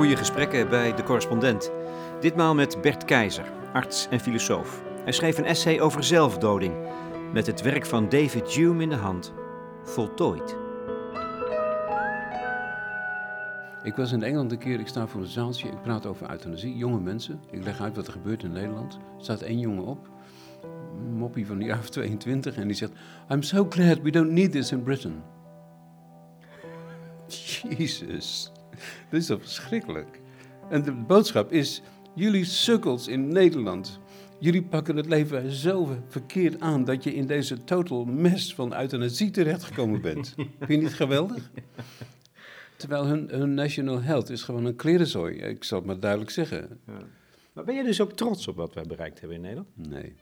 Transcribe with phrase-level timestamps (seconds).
[0.00, 1.70] Goede gesprekken bij de correspondent.
[2.20, 4.82] Ditmaal met Bert Keizer, arts en filosoof.
[5.04, 6.74] Hij schreef een essay over zelfdoding
[7.32, 9.32] met het werk van David Hume in de hand.
[9.82, 10.56] Voltooid.
[13.82, 16.76] Ik was in Engeland een keer, ik sta voor een zaaltje, ik praat over euthanasie,
[16.76, 17.40] jonge mensen.
[17.50, 18.94] Ik leg uit wat er gebeurt in Nederland.
[18.94, 20.08] Er staat één jongen op,
[20.98, 22.92] een moppie van de jaar of 22, en die zegt:
[23.30, 25.22] I'm so glad we don't need this in Britain.
[27.76, 28.52] Jezus,
[29.10, 30.20] dat is toch verschrikkelijk?
[30.68, 31.82] En de boodschap is:
[32.14, 34.00] jullie sukkels in Nederland.
[34.38, 39.30] Jullie pakken het leven zo verkeerd aan dat je in deze total mess van euthanasie
[39.30, 40.34] terechtgekomen bent.
[40.36, 41.50] Vind je niet geweldig?
[42.76, 45.36] Terwijl hun, hun national health is gewoon een klerenzooi.
[45.36, 46.80] Ik zal het maar duidelijk zeggen.
[46.86, 46.98] Ja.
[47.52, 49.68] Maar ben je dus ook trots op wat wij bereikt hebben in Nederland?
[49.74, 50.14] Nee.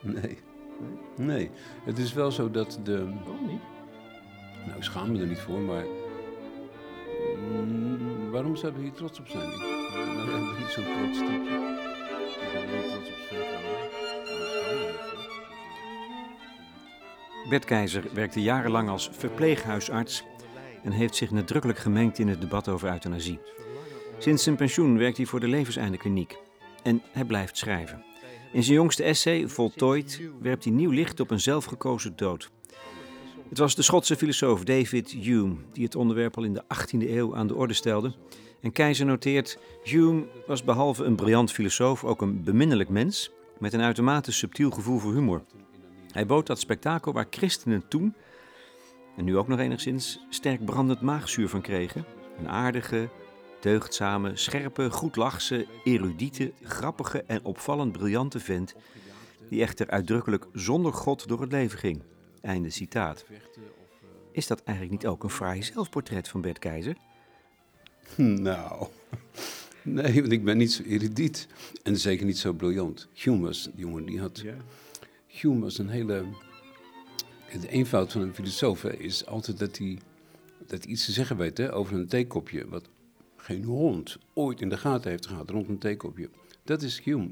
[0.00, 0.38] Nee.
[1.16, 1.50] Nee.
[1.84, 3.04] Het is wel zo dat de...
[3.04, 3.62] Waarom niet?
[4.66, 5.84] Nou, ik schaam me er niet voor, maar...
[7.50, 9.50] Mm, waarom zouden we hier trots op zijn?
[9.50, 9.58] Ik,
[10.14, 11.32] nou, ben niet zo'n trots type.
[11.32, 13.14] Ik ben niet trots op.
[17.48, 20.24] Bert Keizer werkte jarenlang als verpleeghuisarts
[20.82, 23.38] en heeft zich nadrukkelijk gemengd in het debat over euthanasie.
[24.18, 26.36] Sinds zijn pensioen werkt hij voor de Levenseindekliniek
[26.82, 28.04] en hij blijft schrijven.
[28.52, 32.50] In zijn jongste essay, Voltooid, werpt hij nieuw licht op een zelfgekozen dood.
[33.48, 37.36] Het was de Schotse filosoof David Hume die het onderwerp al in de 18e eeuw
[37.36, 38.14] aan de orde stelde.
[38.60, 43.80] En Keizer noteert: Hume was behalve een briljant filosoof ook een beminnelijk mens met een
[43.80, 45.44] uitermate subtiel gevoel voor humor.
[46.10, 48.14] Hij bood dat spektakel waar christenen toen,
[49.16, 52.04] en nu ook nog enigszins, sterk brandend maagzuur van kregen.
[52.38, 53.08] Een aardige,
[53.60, 58.74] deugdzame, scherpe, goedlachse, erudiete, grappige en opvallend briljante vent,
[59.48, 62.02] die echter uitdrukkelijk zonder God door het leven ging.
[62.44, 63.24] Einde citaat.
[64.32, 66.96] Is dat eigenlijk niet ook een fraai zelfportret van Bert Keizer?
[68.16, 68.86] Nou,
[69.82, 71.48] nee, want ik ben niet zo erudiet.
[71.82, 73.08] En zeker niet zo briljant.
[73.12, 74.44] Hume was, die jongen, die had...
[75.26, 76.24] Hume was een hele...
[77.60, 79.98] De eenvoud van een filosoof hè, is altijd dat hij,
[80.66, 82.68] dat hij iets te zeggen weet hè, over een theekopje.
[82.68, 82.88] Wat
[83.36, 86.28] geen hond ooit in de gaten heeft gehad rond een theekopje.
[86.64, 87.28] Dat is Hume.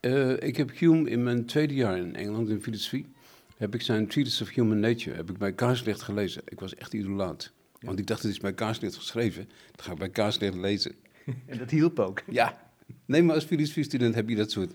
[0.00, 3.06] Eh, ik heb Hume in mijn tweede jaar in Engeland in filosofie...
[3.56, 6.42] heb ik zijn Treatise of Human Nature heb ik bij Kaarslicht gelezen.
[6.44, 7.52] Ik was echt idolaat.
[7.80, 9.48] Want ik dacht, het is bij Kaarslicht geschreven.
[9.70, 10.94] Dat ga ik bij Kaarslicht lezen.
[11.46, 12.22] En dat hielp ook.
[12.30, 12.70] Ja.
[13.04, 14.72] Nee, maar als filosofiestudent heb je dat soort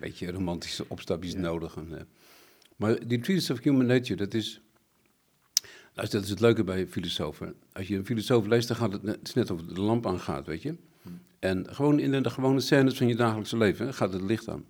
[0.00, 1.76] beetje romantische opstapjes nodig.
[1.76, 2.04] En, eh,
[2.76, 4.60] maar die Treatise of Human Nature, dat is...
[5.94, 7.54] Nou, dat is het leuke bij filosofen.
[7.72, 10.06] Als je een filosoof leest, dan gaat het net, het is net of de lamp
[10.06, 10.74] aangaat, weet je.
[11.38, 14.48] En gewoon in de, de gewone scènes van je dagelijkse leven hè, gaat het licht
[14.48, 14.64] aan.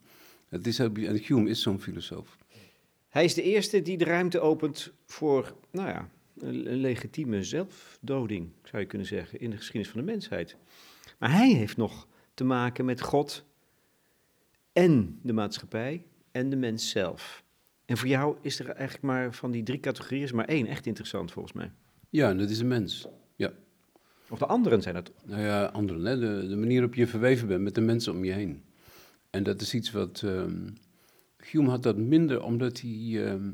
[0.48, 2.36] Het is, en Hume is zo'n filosoof.
[3.10, 8.82] Hij is de eerste die de ruimte opent voor, nou ja, een, legitieme zelfdoding, zou
[8.82, 10.56] je kunnen zeggen, in de geschiedenis van de mensheid.
[11.18, 13.44] Maar hij heeft nog te maken met God
[14.72, 17.44] en de maatschappij en de mens zelf.
[17.84, 20.86] En voor jou is er eigenlijk maar van die drie categorieën is maar één echt
[20.86, 21.72] interessant volgens mij.
[22.10, 23.06] Ja, en dat is een mens.
[23.36, 23.52] Ja.
[24.28, 25.12] Of de anderen zijn dat.
[25.24, 26.04] Nou ja, anderen.
[26.04, 26.18] Hè?
[26.18, 28.62] De, de manier waarop je verweven bent met de mensen om je heen.
[29.30, 30.22] En dat is iets wat...
[30.24, 30.68] ehm,
[31.50, 33.26] Hume had dat minder omdat hij...
[33.26, 33.50] ehm,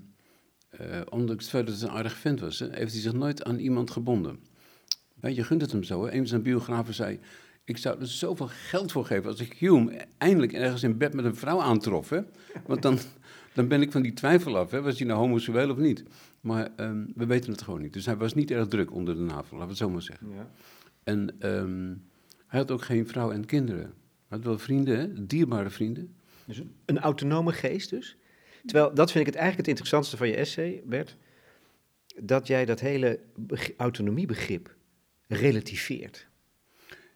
[0.79, 3.45] eh, ondanks het feit dat het een aardig vent was, hè, heeft hij zich nooit
[3.45, 4.39] aan iemand gebonden.
[5.21, 6.05] Je, gunt het hem zo.
[6.05, 6.11] Hè?
[6.11, 7.21] Een van zijn biografen zei...
[7.65, 11.25] Ik zou er zoveel geld voor geven als ik Hume eindelijk ergens in bed met
[11.25, 12.09] een vrouw aantrof.
[12.09, 12.21] Hè?
[12.67, 12.99] Want dan,
[13.55, 14.71] dan ben ik van die twijfel af.
[14.71, 14.83] Hè?
[14.83, 16.05] Was hij nou homoseksueel of niet?
[16.41, 17.93] Maar ehm, we weten het gewoon niet.
[17.93, 20.29] Dus hij was niet erg druk onder de navel, laten we het zo maar zeggen.
[20.35, 20.51] Ja.
[21.05, 21.95] En ehm,
[22.47, 23.83] hij had ook geen vrouw en kinderen.
[23.83, 25.27] Hij had wel vrienden, hè?
[25.27, 26.16] dierbare vrienden.
[26.47, 28.17] Dus een, autonome geest dus.
[28.65, 31.17] Terwijl, dat vind ik het eigenlijk het interessantste van je essay, Bert.
[32.23, 34.75] Dat jij dat hele beg- autonomiebegrip
[35.29, 36.27] relativeert.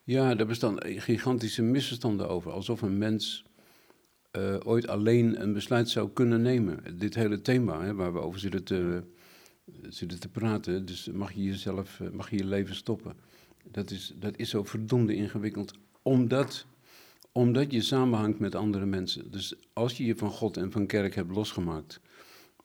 [0.05, 2.53] Ja, daar bestaan gigantische misverstanden over.
[2.53, 3.45] Alsof een mens
[4.31, 6.99] eh, ooit alleen een besluit zou kunnen nemen.
[6.99, 9.03] Dit hele thema hè, waar we over zitten te,
[9.89, 10.87] zitten te praten.
[10.87, 13.17] Dus mag je jezelf, eh, mag je je leven stoppen.
[13.71, 15.73] Dat is, dat is zo verdomde ingewikkeld.
[16.03, 16.67] Omdat,
[17.33, 19.31] omdat je samenhangt met andere mensen.
[19.31, 22.01] Dus als je je van God en van kerk hebt losgemaakt.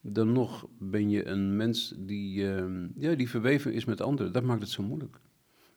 [0.01, 2.65] Dan nog ben je een mens die, eh,
[2.95, 4.31] ja, die verweven is met anderen.
[4.31, 5.19] Dat maakt het zo moeilijk.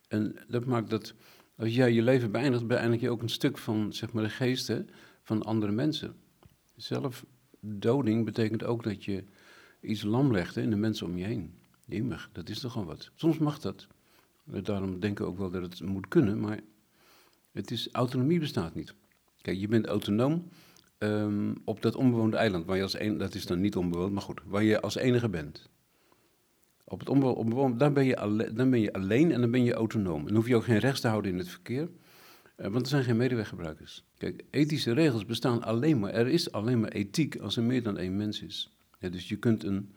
[0.07, 1.13] En dat maakt dat
[1.55, 4.89] als jij je leven beëindigt, beëindig je ook een stuk van zeg maar, de geesten
[5.23, 6.15] van andere mensen.
[6.75, 9.23] Zelfdoding betekent ook dat je
[9.81, 11.53] iets lam legt hè, in de mensen om je heen.
[11.85, 13.11] Jemig, dat is toch gewoon wat.
[13.15, 13.87] Soms mag dat.
[14.43, 16.59] Daarom denken we ook wel dat het moet kunnen, maar
[17.51, 18.93] het is, autonomie bestaat niet.
[19.41, 20.49] Kijk, je bent autonoom
[20.97, 24.21] ehm, op dat onbewoonde eiland, waar je als een, dat is dan niet onbewoond, maar
[24.21, 25.69] goed, waar je als enige bent.
[26.83, 29.73] Op het onbewoonde op, dan, ben je dan ben je alleen en dan ben je
[29.73, 30.25] autonoom.
[30.25, 31.89] Dan hoef je ook geen rechts te houden in het verkeer,
[32.55, 34.03] want er zijn geen medeweggebruikers.
[34.17, 37.97] Kijk, ethische regels bestaan alleen maar, er is alleen maar ethiek als er meer dan
[37.97, 38.77] één mens is.
[38.99, 39.93] dus je kunt, een,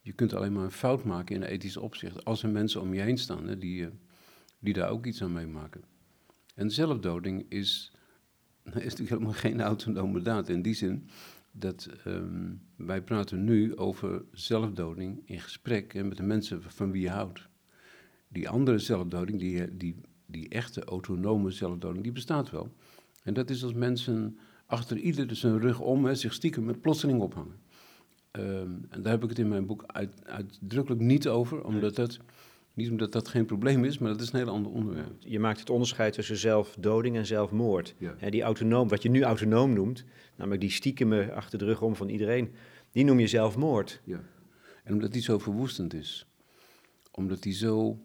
[0.00, 2.94] je kunt alleen maar een fout maken in een ethisch opzicht als er mensen om
[2.94, 3.88] je heen staan hè, die,
[4.58, 5.91] die daar ook iets aan meemaken.
[6.54, 7.92] En zelfdoding is,
[8.64, 11.08] is natuurlijk helemaal geen autonome daad in die zin
[11.52, 17.02] dat um, wij praten nu over zelfdoding in gesprek en met de mensen van wie
[17.02, 17.48] je houdt.
[18.28, 22.72] Die andere zelfdoding, die, die, die echte autonome zelfdoding, die bestaat wel.
[23.22, 27.20] En dat is als mensen achter ieder zijn rug om hè, zich stiekem met plotseling
[27.20, 27.60] ophangen.
[28.32, 32.18] Um, en daar heb ik het in mijn boek uit, uitdrukkelijk niet over, omdat dat
[32.74, 35.12] niet omdat dat geen probleem is, maar dat is een heel ander onderwerp.
[35.18, 37.94] Je maakt het onderscheid tussen zelfdoding en zelfmoord.
[37.98, 38.30] Ja.
[38.30, 40.04] die autonoom, wat je nu autonoom noemt,
[40.36, 42.52] namelijk die stiekeme achter de rug om van iedereen,
[42.90, 44.00] die noem je zelfmoord.
[44.04, 44.20] Ja.
[44.84, 46.26] En omdat die zo verwoestend is.
[47.10, 47.98] Omdat die zo.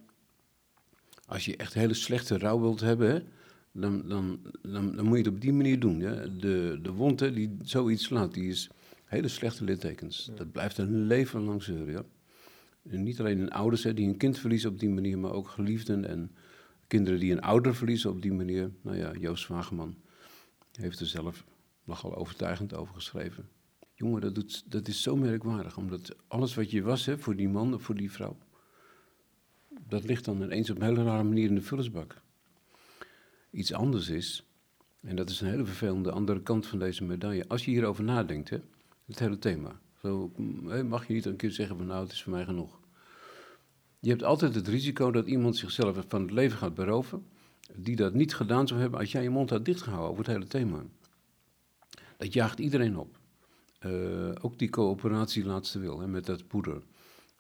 [1.26, 3.28] Als je echt hele slechte rouw wilt hebben,
[3.72, 6.00] dan, dan, dan, dan, moet je het op die manier doen.
[6.00, 8.70] De, de wond die zoiets slaat, die is
[9.06, 10.32] hele slechte littekens.
[10.36, 11.94] Dat blijft een leven lang zeuren.
[11.94, 12.04] Ja?
[12.90, 16.32] Niet alleen hun ouders die een kind verliezen op die manier, maar ook geliefden en
[16.88, 18.72] kinderen die een ouder verliezen op die manier.
[18.82, 19.96] Nou ja, Joost Wageman
[20.72, 21.46] heeft er zelf
[21.84, 23.50] nogal overtuigend over geschreven.
[23.94, 27.50] Jongen, dat, doet, dat is zo merkwaardig, omdat alles wat je was hè, voor die
[27.50, 28.38] man of voor die vrouw,
[29.88, 32.22] dat ligt dan ineens op een hele rare manier in de vullersbak.
[33.52, 34.46] Iets anders is,
[35.02, 38.50] en dat is een hele vervelende andere kant van deze medaille, als je hierover nadenkt,
[38.50, 38.58] hè,
[39.06, 39.80] het hele thema.
[40.02, 40.32] Zo
[40.88, 42.80] mag je niet een keer zeggen van nou, het is voor mij genoeg.
[44.00, 47.26] Je hebt altijd het risico dat iemand zichzelf van het leven gaat beroven,
[47.76, 50.48] die dat niet gedaan zou hebben als jij je mond had dichtgehouden over het hele
[50.48, 50.84] thema.
[52.18, 53.20] Dat jaagt iedereen op.
[53.86, 56.82] Uh, ook die coöperatie laatste wil hè, met dat poeder.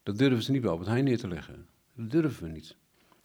[0.03, 1.65] Dat durven ze niet bij het Heijn neer te leggen.
[1.93, 2.75] Dat durven we niet.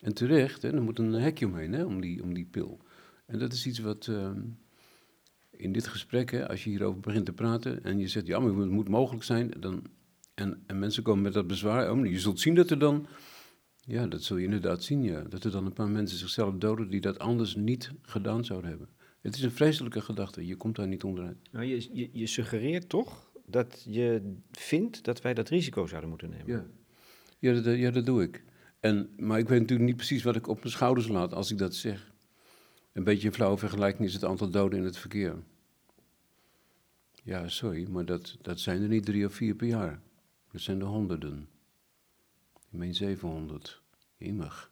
[0.01, 2.81] En terecht, hè, er moet een hekje omheen hè, om, die, om die pil.
[3.27, 4.31] En dat is iets wat, uh,
[5.63, 8.55] in dit gesprek, hè, als je hierover begint te praten en je zegt, ja, maar
[8.55, 9.83] het moet mogelijk zijn, dan,
[10.35, 13.07] en, en mensen komen met dat bezwaar, oh, je zult zien dat er dan,
[13.85, 16.91] ja, dat zul je inderdaad zien, ja, dat er dan een paar mensen zichzelf doden
[16.91, 18.89] die dat anders niet gedaan zouden hebben.
[19.21, 21.37] Het is een vreselijke gedachte, je komt daar niet onderuit.
[21.51, 26.31] Nou, je, je, je suggereert toch dat je vindt dat wij dat risico zouden moeten
[26.31, 26.47] nemen?
[26.47, 26.67] Ja,
[27.39, 28.45] ja, dat, ja, dat doe ik.
[28.81, 31.59] En, maar ik weet natuurlijk niet precies wat ik op mijn schouders laat als ik
[31.59, 32.13] dat zeg.
[32.93, 35.43] Een beetje een flauwe vergelijking is het aantal doden in het verkeer.
[37.23, 40.01] Ja, sorry, maar dat, dat zijn er niet drie of vier per jaar.
[40.51, 41.49] Dat zijn er honderden.
[42.55, 43.83] Ik meen 700.
[44.17, 44.71] Jemig.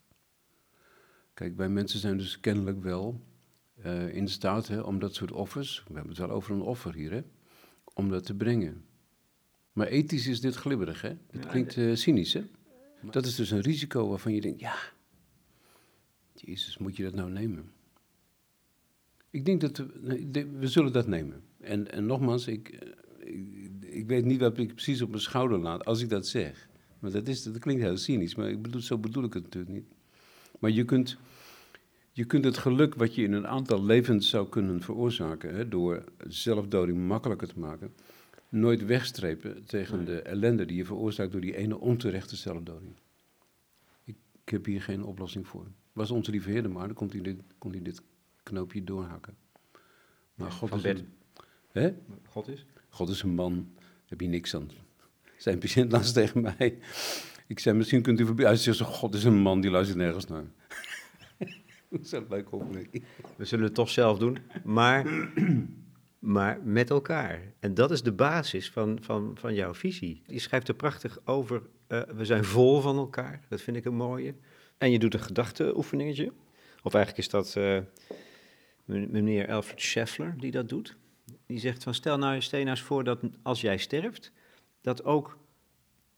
[1.35, 3.20] Kijk, wij mensen zijn dus kennelijk wel
[3.85, 6.94] uh, in staat hè, om dat soort offers, we hebben het wel over een offer
[6.94, 7.23] hier, hè,
[7.94, 8.85] om dat te brengen.
[9.73, 11.12] Maar ethisch is dit glibberig, hè?
[11.31, 12.44] Het klinkt uh, cynisch, hè?
[13.11, 14.75] Dat is dus een risico waarvan je denkt, ja,
[16.35, 17.73] Jezus, moet je dat nou nemen?
[19.31, 21.43] Ik denk dat we, we zullen dat nemen.
[21.61, 22.89] En, en nogmaals, ik, eh,
[23.35, 23.49] ik,
[23.81, 26.69] ik, weet niet wat ik precies op mijn schouder laat als ik dat zeg.
[26.99, 29.73] Maar dat, is, dat klinkt heel cynisch, maar ik bedoel, zo bedoel ik het natuurlijk
[29.73, 29.87] niet.
[30.59, 31.17] Maar je kunt,
[32.12, 36.05] je kunt het geluk wat je in een aantal levens zou kunnen veroorzaken, hè, door
[36.29, 37.93] zelfdoding makkelijker te maken,
[38.49, 42.93] nooit wegstrepen tegen de ellende die je veroorzaakt door die ene onterechte zelfdoding.
[44.05, 45.67] Ik, ik heb hier geen oplossing voor.
[45.93, 48.02] Was onze lieve Heer maar, dan kon hij dit, kon hij dit
[48.43, 49.37] knoopje doorhakken.
[50.35, 51.09] Maar God is, een,
[51.73, 51.91] hè?
[52.29, 52.67] God is?
[52.89, 54.71] God is een man, daar heb je niks aan.
[55.37, 56.79] Zijn patiënt laatst tegen mij.
[57.47, 58.47] Ik zei, misschien kunt u voorbij.
[58.47, 60.45] Hij zegt, God is een man, die luistert nergens naar.
[61.91, 63.05] Dat is een leuke opmerking.
[63.37, 65.29] We zullen het toch zelf doen, maar,
[66.19, 67.53] maar met elkaar.
[67.61, 70.23] En dat is de basis van, van, van jouw visie.
[70.27, 73.41] Je schrijft er prachtig over, uh, we zijn vol van elkaar.
[73.49, 74.35] Dat vind ik een mooie.
[74.79, 76.33] En je doet een gedachteoefeningetje.
[76.83, 77.79] Of eigenlijk is dat uh,
[78.85, 80.97] meneer Alfred Scheffler die dat doet.
[81.50, 84.33] Die zegt van stel nou, eens voor dat als jij sterft,
[84.80, 85.38] dat, ook,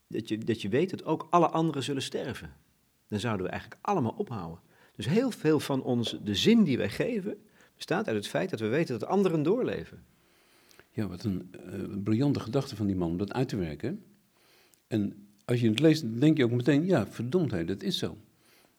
[0.07, 2.53] dat, je, dat je weet dat ook alle anderen zullen sterven.
[3.09, 4.61] Dan zouden we eigenlijk allemaal ophouden.
[4.97, 7.43] Dus heel veel van ons, de zin die wij geven,
[7.77, 10.05] bestaat uit het feit dat we weten dat anderen doorleven.
[10.91, 14.05] Ja, wat een uh, briljante gedachte van die man om dat uit te werken.
[14.87, 18.17] En als je het leest, dan denk je ook meteen, ja, verdomdheid, dat is zo.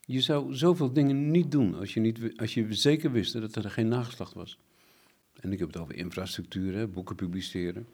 [0.05, 3.71] Je zou zoveel dingen niet doen als je, niet, als je zeker wist dat er
[3.71, 4.57] geen nageslacht was.
[5.39, 7.87] En ik heb het over infrastructuur, boeken publiceren,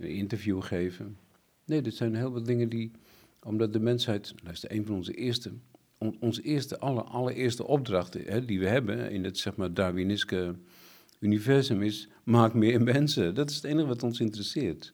[0.00, 1.16] interview geven.
[1.64, 2.90] Nee, dit zijn heel wat dingen die,
[3.42, 5.52] omdat de mensheid, dat is een van onze eerste,
[6.20, 10.54] onze eerste, aller, allereerste opdrachten hè, die we hebben in het zeg maar Darwiniske
[11.20, 13.34] universum is, maak meer mensen.
[13.34, 14.92] Dat is het enige wat ons interesseert.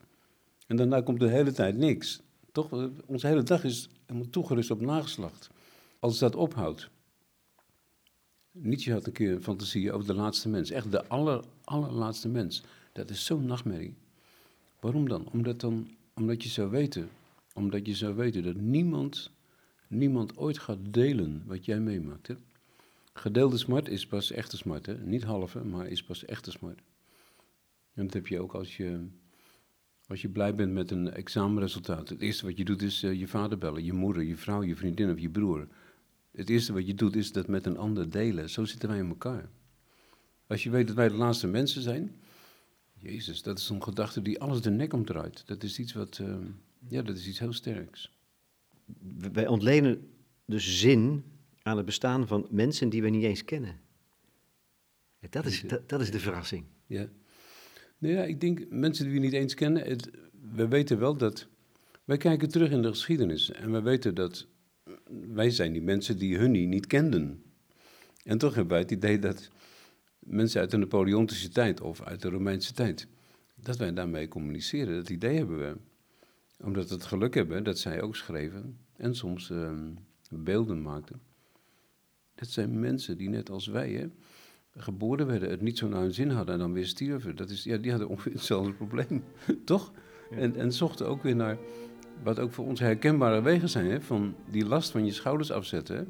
[0.66, 2.20] En daarna komt de hele tijd niks.
[2.52, 2.90] Toch?
[3.06, 5.50] Onze hele dag is helemaal toegerust op nageslacht.
[5.98, 6.90] Als dat ophoudt.
[8.56, 10.70] Nietzsche had een keer een fantasie over de laatste mens.
[10.70, 12.62] Echt de aller, allerlaatste mens.
[12.92, 13.94] Dat is zo'n nachtmerrie.
[14.80, 15.28] Waarom dan?
[15.32, 15.88] Omdat, dan?
[16.14, 17.08] omdat je zou weten,
[17.54, 19.30] omdat je zou weten dat niemand,
[19.87, 22.26] niemand ooit gaat delen wat jij meemaakt.
[22.26, 22.34] Hè?
[23.12, 24.87] Gedeelde smart is pas echte smart.
[24.87, 24.99] Hè?
[24.99, 26.78] Niet halve, maar is pas echte smart.
[27.94, 29.06] En dat heb je ook als je,
[30.06, 32.08] als je blij bent met een examenresultaat.
[32.08, 34.76] Het eerste wat je doet is uh, je vader bellen, je moeder, je vrouw, je
[34.76, 35.68] vriendin of je broer.
[36.36, 38.50] Het eerste wat je doet is dat met een ander delen.
[38.50, 39.48] Zo zitten wij in elkaar.
[40.46, 42.14] Als je weet dat wij de laatste mensen zijn.
[42.92, 45.46] Jezus, dat is een gedachte die alles de nek omdraait.
[45.46, 46.18] Dat is iets wat.
[46.18, 46.36] Uh,
[46.88, 48.12] ja, dat is iets heel sterks.
[49.32, 50.08] Wij ontlenen
[50.44, 51.24] dus zin
[51.62, 53.80] aan het bestaan van mensen die we niet eens kennen.
[55.30, 56.64] Dat is, dat, dat is de verrassing.
[56.86, 57.08] Ja.
[57.98, 59.82] Nou ja, ik denk mensen die we niet eens kennen.
[59.82, 60.10] Het,
[60.52, 61.46] we weten wel dat.
[62.04, 64.46] Wij kijken terug in de geschiedenis en we weten dat
[65.33, 67.42] wij zijn die mensen die hun niet kenden.
[68.25, 69.50] En toch hebben wij het idee dat
[70.18, 73.06] mensen uit de Napoleontische tijd of uit de Romeinse tijd,
[73.54, 74.94] dat wij daarmee communiceren.
[74.97, 75.76] Dat idee hebben we.
[76.64, 79.90] Omdat we het geluk hebben dat zij ook schreven en soms ehm,
[80.30, 81.21] beelden maakten.
[82.35, 84.06] Dat zijn mensen die net als wij hè,
[84.76, 87.37] geboren werden, het niet zo naar hun zin hadden en dan weer stierven.
[87.37, 89.25] Dat is, ja, die hadden ongeveer hetzelfde probleem,
[89.64, 89.92] toch?
[90.30, 91.59] En, en zochten ook weer naar
[92.23, 95.97] wat ook voor ons herkenbare wegen zijn, hè, van die last van je schouders afzetten.
[95.97, 96.04] Hè?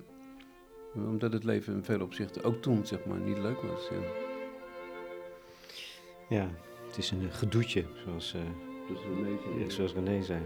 [1.01, 3.89] Omdat het leven in veel opzichten ook toen zeg maar, niet leuk was.
[3.91, 3.99] Ja,
[6.29, 6.49] ja
[6.87, 8.43] het is een gedoetje, zoals, uh,
[8.89, 9.71] René, zei.
[9.71, 10.41] zoals René zei.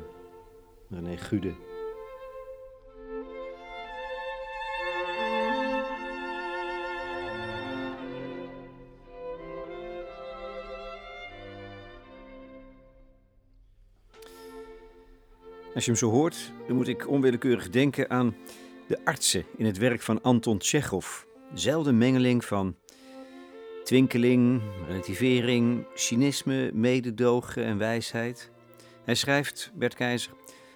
[0.89, 1.53] René Gude.
[15.79, 18.37] Als je hem zo hoort, dan moet ik onwillekeurig denken aan
[18.87, 21.23] de artsen in het werk van Anton Tchekhov.
[21.53, 22.77] Dezelfde mengeling van
[23.85, 28.51] twinkeling, relativering, cynisme, mededogen en wijsheid.
[29.05, 30.33] Hij schrijft, Bert Keizer,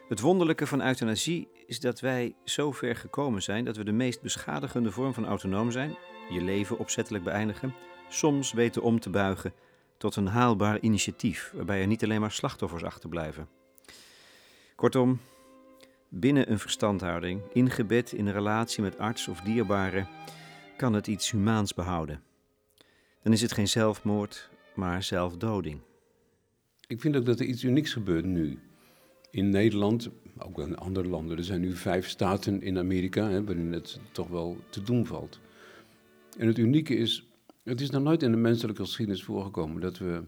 [0.08, 4.20] het wonderlijke van euthanasie is dat wij zo ver gekomen zijn dat we de meest
[4.20, 5.96] beschadigende vorm van autonoom zijn,
[6.30, 7.74] je leven opzettelijk beëindigen,
[8.08, 9.54] soms weten om te buigen
[9.96, 13.61] tot een haalbaar initiatief, waarbij er niet alleen maar slachtoffers achterblijven.
[14.82, 15.20] Kortom,
[16.08, 20.06] binnen een verstandhouding, ingebed in een relatie met arts of dierbare,
[20.76, 22.22] kan het iets humaans behouden.
[23.22, 25.80] Dan is het geen zelfmoord, maar zelfdoding.
[26.86, 28.58] Ik vind ook dat er iets unieks gebeurt nu.
[29.30, 31.36] In Nederland, ook in andere landen.
[31.36, 35.40] Er zijn nu vijf staten in Amerika hè, waarin het toch wel te doen valt.
[36.38, 37.26] En het unieke is,
[37.62, 40.22] het is nog nooit in de menselijke geschiedenis voorgekomen dat we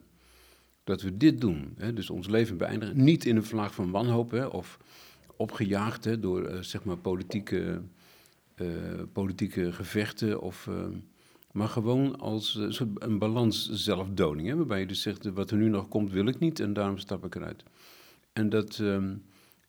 [0.85, 1.75] dat we dit doen.
[1.77, 3.05] Hè, dus ons leven beëindigen.
[3.05, 4.79] Niet in een vlaag van wanhoop hè, of
[5.37, 7.83] opgejaagd hè, door uh, zeg maar politieke,
[8.57, 8.69] uh,
[9.13, 10.41] politieke gevechten.
[10.41, 10.87] Of, uh,
[11.53, 12.55] maar gewoon als
[12.95, 14.49] een balans zelfdoding.
[14.49, 16.99] Hè, waarbij je dus zegt, wat er nu nog komt wil ik niet en daarom
[16.99, 17.63] stap ik eruit.
[18.33, 19.23] En dat, um,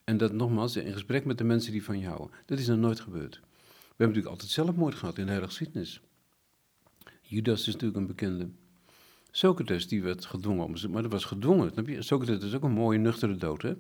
[0.03, 2.29] en dat nogmaals, in gesprek met de mensen die van je houden.
[2.45, 3.39] Dat is nog nooit gebeurd.
[3.95, 5.87] We hebben natuurlijk altijd zelfmoord gehad in de hele.
[7.21, 8.49] Judas is natuurlijk een bekende.
[9.35, 12.03] Socrates die werd gedwongen, maar dat was gedwongen.
[12.03, 13.73] Socrates is ook een mooie nuchtere dood, hè?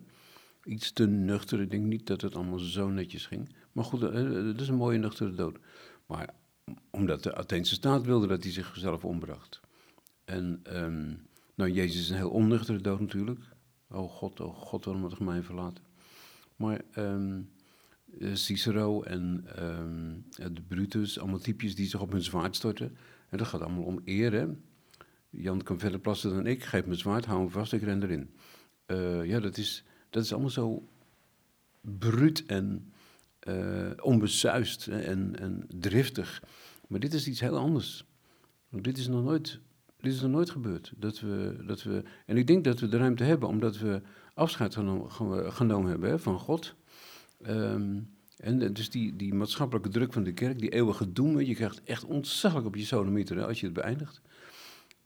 [0.63, 3.49] Iets te nuchter, ik denk niet dat het allemaal zo netjes ging.
[3.71, 5.57] Maar goed, eh, het is een mooie nuchtere dood.
[6.05, 6.29] Maar
[6.89, 9.59] omdat de Atheense staat wilde dat hij zichzelf ombracht.
[10.25, 13.39] En, um, nou, Jezus is een heel onnuchtere dood natuurlijk.
[13.89, 15.83] Oh God, oh God, waarom het mij verlaten.
[16.55, 17.49] Maar um,
[18.33, 22.97] Cicero en um, de Brutus, allemaal typjes die zich op hun zwaard storten.
[23.29, 24.47] En dat gaat allemaal om eer, hè?
[25.37, 26.63] Jan kan verder plassen dan ik.
[26.63, 28.29] Geef me zwaard, hou hem vast, ik ren erin.
[28.87, 30.87] Uh, ja, dat is, dat is allemaal zo
[31.81, 32.93] bruut en
[33.47, 36.43] uh, onbesuist en, en driftig.
[36.87, 38.05] Maar dit is iets heel anders.
[38.69, 39.59] Dit is nog nooit,
[39.99, 40.93] dit is nog nooit gebeurd.
[40.97, 44.01] Dat we, dat we, en ik denk dat we de ruimte hebben, omdat we
[44.33, 46.75] afscheid genomen, hebben van God.
[47.47, 51.83] Um, en dus die, die maatschappelijke druk van de kerk, die eeuwige doem, je krijgt
[51.83, 54.21] echt ontzaglijk op je sodomieter als je het beëindigt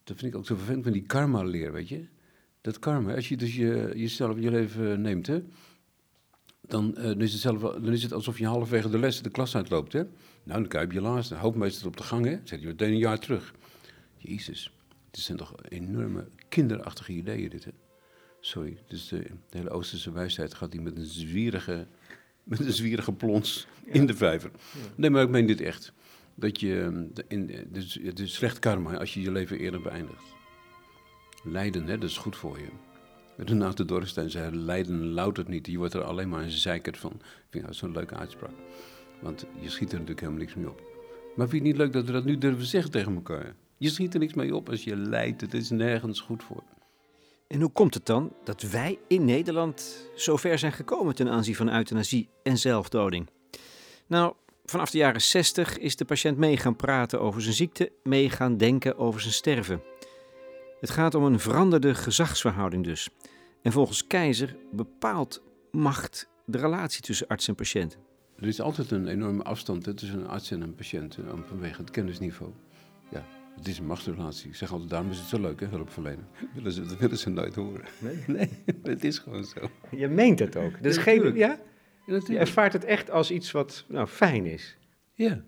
[0.09, 2.05] dat vind ik ook zo vervelend van die karma-leer, weet je.
[2.61, 5.43] Dat karma, als je dus je, jezelf je leven neemt, hè,
[6.61, 9.29] dan, uh, dan, is het zelf, dan is het alsof je halverwege de les de
[9.29, 9.93] klas uitloopt.
[9.93, 10.03] Hè?
[10.43, 12.39] Nou, dan kan je op je laatste, hoofdmeester op de gang, hè?
[12.43, 13.53] zet je meteen een jaar terug.
[14.17, 14.73] Jezus,
[15.11, 17.71] het zijn toch enorme kinderachtige ideeën dit, hè?
[18.39, 21.87] Sorry, dus de, de hele Oosterse wijsheid gaat die met een zwierige,
[22.43, 24.51] met een zwierige plons in de vijver.
[24.95, 25.93] Nee, maar ik meen dit echt
[26.39, 30.35] dat je, ehm, in, dus, het is slecht karma als je je leven eerder beëindigt.
[31.43, 32.67] Lijden, hè, dat is goed voor je.
[33.37, 35.67] Renate Dorrestein zei, lijden loutert niet.
[35.67, 37.11] Je wordt er alleen maar een zeikert van.
[37.11, 38.53] Ik vind dat zo'n leuke uitspraak.
[39.21, 40.81] Want je schiet er natuurlijk helemaal niks mee op.
[41.35, 43.55] Maar vind je het niet leuk dat we dat nu durven zeggen tegen elkaar?
[43.77, 45.41] Je schiet er niks mee op als je lijdt.
[45.41, 46.63] Het is nergens goed voor.
[47.47, 51.55] En hoe komt het dan dat wij in Nederland zo ver zijn gekomen ten aanzien
[51.55, 53.29] van euthanasie en zelfdoding?
[54.07, 54.33] Nou,
[54.69, 58.57] vanaf de jaren 60 is de patiënt mee gaan praten over zijn ziekte, mee gaan
[58.57, 59.81] denken over zijn sterven.
[60.79, 63.09] Het gaat om een veranderde gezagsverhouding dus.
[63.61, 67.97] En volgens Keizer bepaalt macht de relatie tussen arts en patiënt.
[68.39, 71.91] Er is altijd een enorme afstand tussen een arts en een patiënt eh, vanwege het
[71.91, 72.51] kennisniveau.
[73.11, 74.49] Ja, het is een machtsrelatie.
[74.49, 76.27] Ik zeg altijd, daarom is het zo leuk, hè, hulpverlenen.
[76.39, 77.85] Dat willen ze, dat willen ze nooit horen.
[77.99, 78.23] Nee?
[78.37, 78.49] Nee,
[78.83, 79.69] het is gewoon zo.
[79.95, 80.83] Je meent het ook.
[80.83, 81.37] Dus Ja, geen, natuurlijk.
[81.37, 81.59] ja?
[82.09, 84.77] Ja, Je ervaart het echt als iets wat nou, fijn is.
[85.13, 85.41] Ja.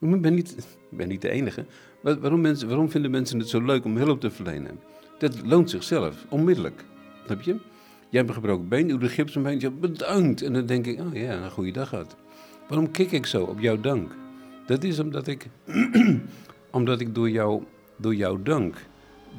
[0.00, 0.54] Ik ben niet,
[0.90, 1.64] ik ben niet de enige.
[2.02, 4.80] Wa- Waarom, mensen, waarom vinden mensen het zo leuk om hulp te verlenen?
[5.18, 6.84] Dat loont zichzelf, onmiddellijk.
[7.26, 7.50] Snap je?
[8.10, 10.42] Jij hebt een gebroken been, doe de gips omheen, je bedankt.
[10.42, 12.16] En dan denk ik, oh ja, een goede dag gehad.
[12.68, 14.12] Waarom kik ik zo op jouw dank?
[14.66, 15.46] Dat is omdat ik,
[16.70, 17.62] omdat ik door, jou,
[17.96, 18.76] door jouw dank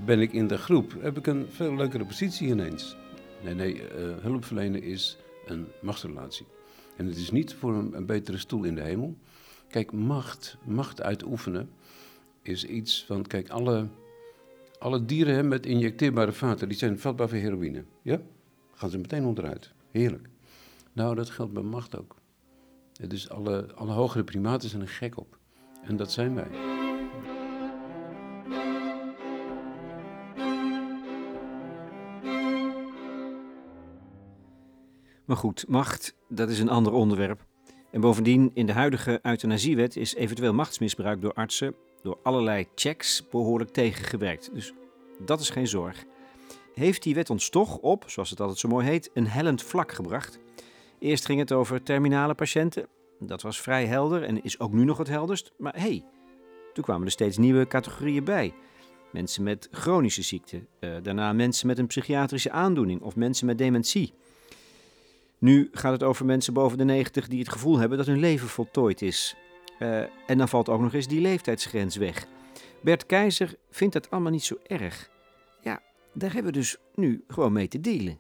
[0.06, 0.94] ben ik in de groep.
[1.00, 2.96] Heb ik een veel leukere positie ineens.
[3.44, 3.88] Nee, nee, eh,
[4.22, 5.18] hulp verlenen is
[5.50, 6.46] een machtsrelatie.
[6.96, 9.18] En het is niet voor een, een betere stoel in de hemel.
[9.70, 11.70] Kijk, macht, macht uitoefenen
[12.42, 13.88] is iets van, kijk, alle,
[14.80, 17.84] alle dieren met injecteerbare vaten, die zijn vatbaar voor heroïne.
[18.02, 18.22] Ja?
[18.74, 19.72] Gaan ze meteen onderuit.
[19.92, 20.30] Heerlijk.
[20.94, 22.16] Nou, dat geldt bij macht ook.
[23.08, 25.38] Dus alle, alle hogere primaten zijn er gek op.
[25.84, 26.79] En dat zijn wij.
[35.30, 37.46] Maar goed, macht, dat is een ander onderwerp.
[37.92, 43.70] En bovendien, in de huidige euthanasiewet is eventueel machtsmisbruik door artsen door allerlei checks behoorlijk
[43.70, 44.50] tegengewerkt.
[44.54, 44.74] Dus
[45.26, 46.06] dat is geen zorg.
[46.74, 49.92] Heeft die wet ons toch op, zoals het altijd zo mooi heet, een hellend vlak
[49.92, 50.40] gebracht?
[51.00, 52.88] Eerst ging het over terminale patiënten.
[53.20, 55.52] Dat was vrij helder en is ook nu nog het helderst.
[55.58, 56.04] Maar hé, hey,
[56.74, 58.54] toen kwamen er steeds nieuwe categorieën bij.
[59.12, 64.14] Mensen met chronische ziekte, eh, daarna mensen met een psychiatrische aandoening of mensen met dementie.
[65.40, 68.48] Nu gaat het over mensen boven de 90 die het gevoel hebben dat hun leven
[68.48, 69.36] voltooid is.
[69.80, 72.26] Eh, en dan valt ook nog eens die leeftijdsgrens weg.
[72.82, 75.10] Bert Keizer vindt dat allemaal niet zo erg.
[75.62, 75.82] Ja,
[76.14, 78.20] daar hebben we dus nu gewoon mee te dealen.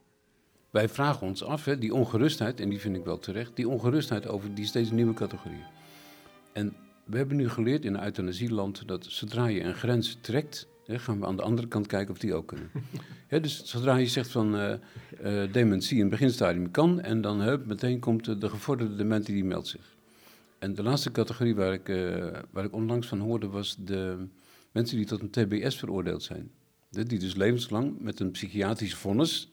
[0.70, 4.28] Wij vragen ons af, hè, die ongerustheid, en die vind ik wel terecht, die ongerustheid
[4.28, 5.66] over die steeds nieuwe categorieën.
[6.54, 11.20] En we hebben nu geleerd in een euthanasieland dat zodra je een grens trekt, gaan
[11.20, 12.70] we aan de andere kant kijken of die ook kunnen.
[13.42, 14.74] Dus zodra je zegt van eh,
[15.44, 19.34] eh, dementie in het beginstadium kan, en dan hup, meteen komt de, de gevorderde dementie
[19.34, 19.96] die meldt zich.
[20.60, 24.28] En de laatste categorie waar ik, eh, waar ik onlangs van hoorde was de
[24.72, 26.52] mensen die tot een TBS veroordeeld zijn.
[26.90, 29.52] De- Die dus levenslang met een psychiatrisch vonnis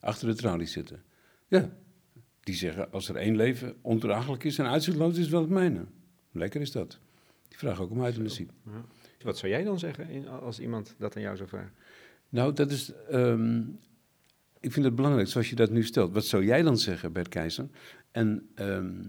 [0.00, 1.02] achter de tralies zitten.
[1.48, 1.70] Ja,
[2.40, 5.84] die zeggen als er één leven ondraaglijk is en uitzichtloos is wel het mijne.
[6.32, 6.98] Lekker is dat.
[7.48, 8.46] Die vragen ook om euthanasie.
[9.22, 11.72] Wat zou jij dan zeggen als iemand dat aan jou zou vragen?
[12.28, 12.92] Nou, dat is.
[13.08, 13.62] ehm,
[14.60, 16.12] ik vind het belangrijk zoals je dat nu stelt.
[16.12, 17.68] Wat zou jij dan zeggen, Bert Keizer?
[18.10, 19.00] En ehm,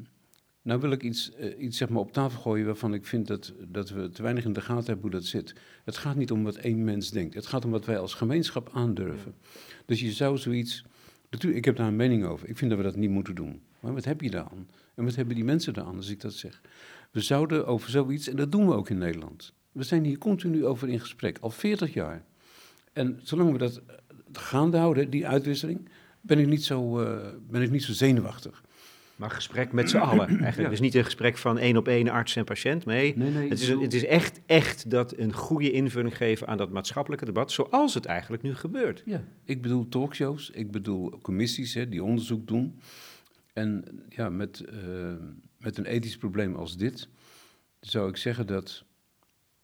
[0.62, 3.54] nou wil ik iets, eh, iets zeg maar op tafel gooien waarvan ik vind dat,
[3.68, 5.56] dat we te weinig in de gaten hebben hoe dat zit.
[5.86, 7.34] Het gaat niet om wat één mens denkt.
[7.34, 9.36] Het gaat om wat wij als gemeenschap aandurven.
[9.86, 10.86] Dus je zou zoiets.
[11.30, 12.50] Natuurlijk, ik heb daar een mening over.
[12.50, 13.62] Ik vind dat we dat niet moeten doen.
[13.80, 14.70] Maar wat heb je daar aan?
[14.96, 16.62] En wat hebben die mensen daar aan als ik dat zeg?
[17.12, 19.54] We zouden over zoiets, en dat doen we ook in Nederland.
[19.72, 22.24] We zijn hier continu over in gesprek, al 40 jaar.
[22.94, 23.96] En zolang we dat eh,
[24.32, 25.90] gaande houden, die uitwisseling,
[26.22, 28.64] ben ik niet zo, eh, ben ik niet zo zenuwachtig.
[29.16, 30.58] Maar gesprek met z'n allen eigenlijk.
[30.58, 30.70] Ja.
[30.70, 32.86] Dus niet een gesprek van één op één arts en patiënt.
[32.86, 33.50] Nee, Nee, nee.
[33.50, 37.26] het, is een- het is echt, echt dat een goede invulling geven aan dat maatschappelijke
[37.26, 37.52] debat.
[37.52, 39.04] Zoals het eigenlijk nu gebeurt.
[39.06, 42.80] Ja, ik bedoel talkshows, ik bedoel commissies hè, die onderzoek doen.
[43.54, 44.76] En ja, met, eh,
[45.58, 47.08] met een ethisch probleem als dit,
[47.80, 48.84] zou ik zeggen dat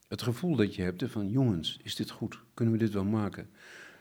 [0.07, 2.39] het gevoel dat je hebt van jongens, is dit goed?
[2.53, 3.49] Kunnen we dit wel maken?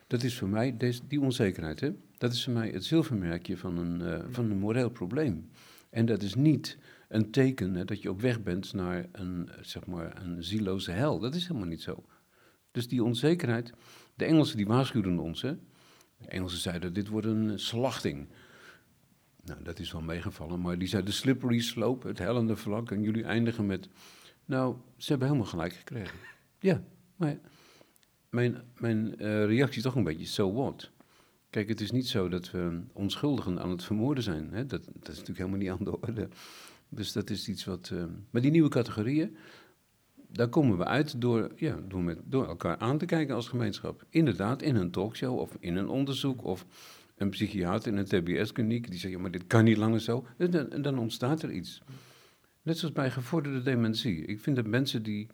[0.06, 3.78] Dat is voor mij, deze, die onzekerheid, hè, dat is voor mij het zilvermerkje van
[3.78, 5.50] een, eh, van een moreel probleem.
[5.90, 9.54] En dat is niet een teken hè, dat je op weg bent naar een, eh,
[9.60, 11.18] zeg maar, een zieloze hel.
[11.18, 12.04] Dat is helemaal niet zo.
[12.70, 13.72] Dus die onzekerheid,
[14.14, 15.54] de Engelsen die waarschuwden ons, hè.
[16.18, 18.28] De Engelsen zeiden, dit wordt een slachting.
[19.44, 23.02] Nou, dat is wel meegevallen, maar die zeiden, de slippery slope, het hellende vlak, en
[23.02, 23.88] jullie eindigen met...
[24.46, 26.18] Nou, ze hebben helemaal gelijk gekregen.
[26.58, 26.82] Ja,
[27.16, 27.38] maar
[28.30, 30.90] mijn, mijn eh, reactie is toch een beetje, so what?
[31.50, 34.52] Kijk, het is niet zo dat we onschuldigen aan het vermoorden zijn.
[34.52, 34.66] Hè?
[34.66, 36.28] Dat, dat is natuurlijk helemaal niet aan de orde.
[36.88, 37.90] Dus dat is iets wat...
[37.92, 39.36] eh, maar die nieuwe categorieën,
[40.28, 44.04] daar komen we uit door, ja, door, met, door elkaar aan te kijken als gemeenschap.
[44.10, 46.66] Inderdaad, in een talkshow of in een onderzoek of
[47.16, 50.26] een psychiater in een TBS-kliniek die zegt, ja, maar dit kan niet langer zo.
[50.36, 51.82] En dan, en dan ontstaat er iets.
[52.66, 54.24] Net zoals bij gevorderde dementie.
[54.24, 55.26] Ik vind dat mensen die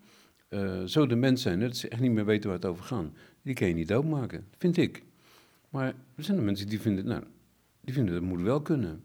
[0.49, 3.05] uh, zo dement zijn, dat ze echt niet meer weten waar het over gaat,
[3.41, 5.03] die kan je niet doodmaken, vind ik.
[5.69, 7.23] Maar er zijn er mensen die vinden, nou,
[7.81, 9.03] die vinden dat moet wel kunnen.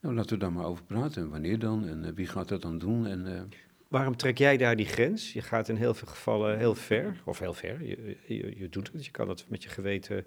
[0.00, 1.22] Nou, laten we daar maar over praten.
[1.22, 1.88] En wanneer dan?
[1.88, 3.06] En uh, wie gaat dat dan doen?
[3.06, 3.40] En, uh,
[3.88, 5.32] Waarom trek jij daar die grens?
[5.32, 7.84] Je gaat in heel veel gevallen heel ver, of heel ver.
[7.84, 8.16] Je,
[8.58, 10.26] je, doet het, je kan het met je geweten,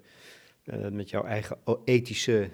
[0.90, 2.50] met jouw eigen ethische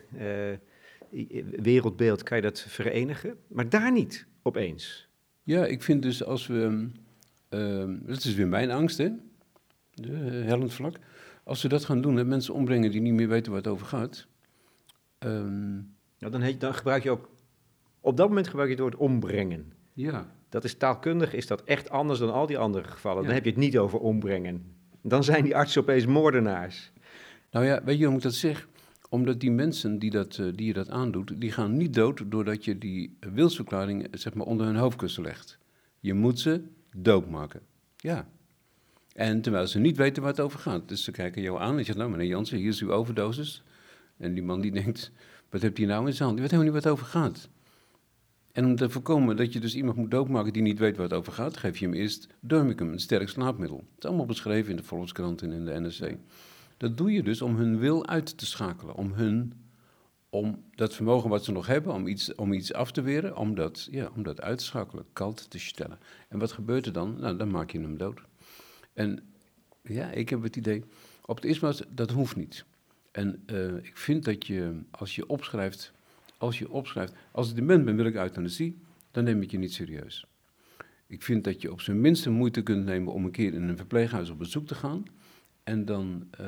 [1.62, 3.36] wereldbeeld, kan je dat verenigen.
[3.46, 5.08] Maar daar niet, opeens.
[5.42, 6.88] Ja, ik vind dus als we...
[7.50, 9.08] Uh, dat is weer mijn angst, hè?
[9.94, 10.96] De hellend vlak.
[11.44, 13.86] Als we dat gaan doen, hè, mensen ombrengen die niet meer weten waar het over
[13.86, 14.26] gaat...
[15.18, 17.30] Um, nou, dan, heet, dan gebruik je ook...
[18.00, 19.72] Op dat moment gebruik je het woord ombrengen.
[19.92, 20.30] Ja.
[20.48, 23.24] Dat is taalkundig, is dat echt anders dan al die andere gevallen.
[23.24, 24.74] Dan heb je het niet over ombrengen.
[25.02, 26.92] Dan zijn die artsen opeens moordenaars.
[27.50, 28.68] Nou ja, weet je waarom ik dat zeg?
[29.14, 32.64] Omdat die mensen die, dat, uh, die je dat aandoet, die gaan niet dood doordat
[32.64, 35.58] je die wilsverklaring zeg maar, onder hun hoofdkussen legt.
[36.00, 36.62] Je moet ze
[36.96, 37.60] doodmaken.
[37.96, 38.28] Ja.
[39.12, 40.88] En terwijl ze niet weten waar het over gaat.
[40.88, 43.62] Dus ze kijken jou aan en zeggen, nou meneer Jansen, hier is uw overdosis.
[44.16, 45.10] En die man die denkt,
[45.50, 46.40] wat hebt hij nou in zijn hand?
[46.40, 47.48] Die weet helemaal niet waar het over gaat.
[48.52, 51.18] En om te voorkomen dat je dus iemand moet doodmaken die niet weet waar het
[51.18, 53.76] over gaat, geef je hem eerst Dormicum, een sterk slaapmiddel.
[53.76, 56.16] Het is allemaal beschreven in de Volkskrant en in de NRC.
[56.84, 59.52] Dat doe je dus om hun wil uit te schakelen, om hun,
[60.28, 63.54] om dat vermogen wat ze nog hebben, om iets, om iets af te weren, om
[63.54, 65.98] dat, ja, om dat uit te schakelen, kalt te stellen.
[66.28, 67.16] En wat gebeurt er dan?
[67.20, 68.20] Nou, dan maak je hem dood.
[68.92, 69.22] En
[69.82, 70.84] ja, ik heb het idee,
[71.24, 72.64] op het eerste dat hoeft niet.
[73.10, 75.92] En uh, ik vind dat je, als je opschrijft,
[76.38, 78.78] als je opschrijft, als ik dement ben, wil ik euthanasie,
[79.10, 80.26] dan neem ik je niet serieus.
[81.06, 83.76] Ik vind dat je op zijn minste moeite kunt nemen om een keer in een
[83.76, 85.04] verpleeghuis op bezoek te gaan.
[85.64, 86.46] En dan uh,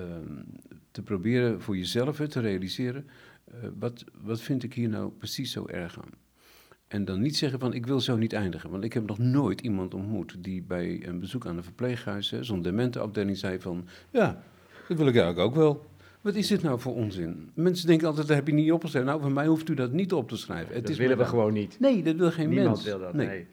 [0.90, 3.06] te proberen voor jezelf te realiseren,
[3.54, 6.10] uh, wat, wat vind ik hier nou precies zo erg aan?
[6.88, 8.70] En dan niet zeggen van, ik wil zo niet eindigen.
[8.70, 12.62] Want ik heb nog nooit iemand ontmoet die bij een bezoek aan een verpleeghuis, zo'n
[12.62, 14.42] dementenafdeling, zei van, ja,
[14.88, 15.86] dat wil ik eigenlijk ook wel.
[16.20, 17.50] Wat is dit nou voor onzin?
[17.54, 19.08] Mensen denken altijd, dat heb je niet opgeschreven.
[19.08, 20.74] Nou, voor mij hoeft u dat niet op te schrijven.
[20.74, 21.80] Het dat is willen we gewoon niet.
[21.80, 22.84] Nee, dat wil geen Niemand mens.
[22.84, 23.26] wil dat, nee.
[23.26, 23.46] nee.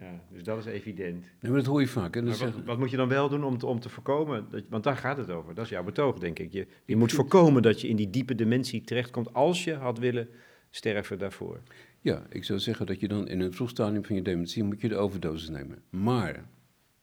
[0.00, 1.20] Ja, dus dat is evident.
[1.20, 2.14] Nee, maar dat hoor je vaak.
[2.14, 2.24] Hè?
[2.24, 4.46] Wat, wat, moet je dan wel doen om te, om te voorkomen?
[4.50, 5.54] Dat, want daar gaat het over.
[5.54, 6.52] Dat is jouw betoog, denk ik.
[6.52, 10.28] Je, je moet voorkomen dat je in die diepe dementie terechtkomt als je had willen
[10.70, 11.60] sterven daarvoor.
[12.00, 14.80] Ja, ik zou zeggen dat je dan in een vroeg stadium van je dementie moet
[14.80, 15.82] je de overdosis nemen.
[15.90, 16.48] Maar,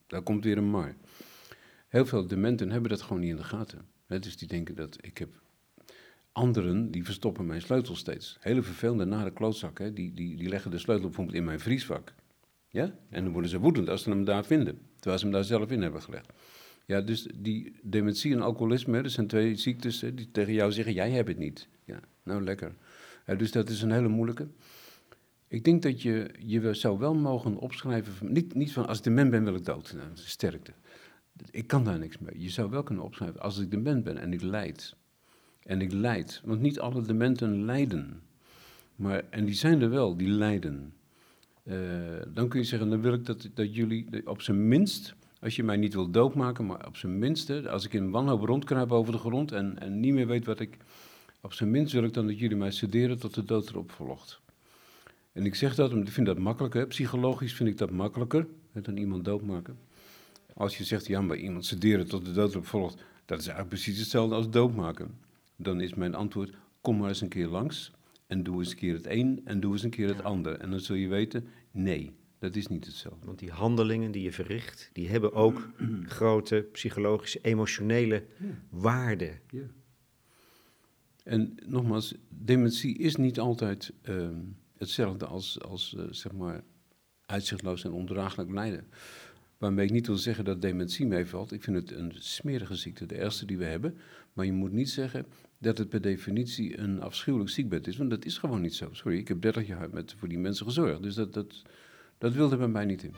[0.08, 0.95] daar komt weer een maar.
[1.88, 3.86] Heel veel dementen hebben dat gewoon niet in de gaten.
[4.08, 5.29] dus die denken dat ik heb
[6.31, 8.38] anderen die verstoppen mijn sleutel steeds.
[8.39, 12.13] Hele vervelende, nare klootzakken, die, die, die leggen de sleutel bijvoorbeeld in mijn vriesvak.
[12.75, 12.95] Ja?
[13.09, 15.71] En dan worden ze woedend als ze hem daar vinden, terwijl ze hem daar zelf
[15.71, 16.33] in hebben gelegd.
[16.85, 20.93] Ja, dus die dementie en alcoholisme, dat zijn twee ziektes hè, die tegen jou zeggen,
[20.93, 21.67] jij hebt het niet.
[21.85, 22.75] Ja, nou lekker.
[23.38, 24.47] Dus dat is een hele moeilijke.
[25.47, 29.31] Ik denk dat je, je zou wel mogen opschrijven, niet, niet van als ik dement
[29.31, 30.71] ben wil ik dood, nou, sterkte.
[31.51, 32.41] Ik kan daar niks mee.
[32.41, 34.95] Je zou wel kunnen opschrijven, als ik dement ben en ik lijd,
[35.63, 38.21] en ik lijd, want niet alle dementen lijden.
[38.95, 40.93] Maar, en die zijn er wel, die lijden.
[41.65, 41.75] Uh,
[42.34, 45.63] dan kun je zeggen, dan wil ik dat, dat jullie op zijn minst, als je
[45.63, 49.19] mij niet wil doodmaken, maar op zijn minste, als ik in wanhoop rondkruip over de
[49.19, 50.78] grond en, en niet meer weet wat ik,
[51.41, 54.41] op zijn minst wil ik dan dat jullie mij sederen tot de dood erop volgt.
[55.32, 58.97] En ik zeg dat omdat ik vind dat makkelijker, psychologisch vind ik dat makkelijker dan
[58.97, 59.78] iemand doodmaken.
[60.54, 63.69] Als je zegt, ja, maar iemand sederen tot de dood erop volgt, dat is eigenlijk
[63.69, 65.23] precies hetzelfde als doodmaken
[65.56, 67.91] dan is mijn antwoord: kom maar eens een keer langs
[68.27, 70.59] en doe eens een keer het een en doe eens een keer het ander.
[70.59, 73.25] En dan zul je weten: nee, dat is niet hetzelfde.
[73.25, 75.69] Want die handelingen die je verricht, die hebben ook
[76.17, 78.45] grote psychologische, emotionele ja.
[78.69, 79.31] waarde.
[79.49, 79.63] Ja.
[81.23, 84.27] En nogmaals, dementie is niet altijd uh,
[84.77, 86.63] hetzelfde als, als uh, zeg maar,
[87.25, 88.88] uitzichtloos en ondraaglijk lijden.
[89.57, 91.51] Waarmee ik niet wil zeggen dat dementie meevalt.
[91.51, 93.97] Ik vind het een smerige ziekte, de ergste die we hebben.
[94.33, 95.25] Maar je moet niet zeggen
[95.65, 97.97] dat het per definitie een afschuwelijk ziekbed is.
[97.97, 98.89] Want dat is gewoon niet zo.
[98.91, 101.04] Sorry, ik heb 30 jaar met, voor die mensen gezorgd.
[101.04, 101.63] Dus dat, dat,
[102.17, 103.13] dat wilde bij mij niet in.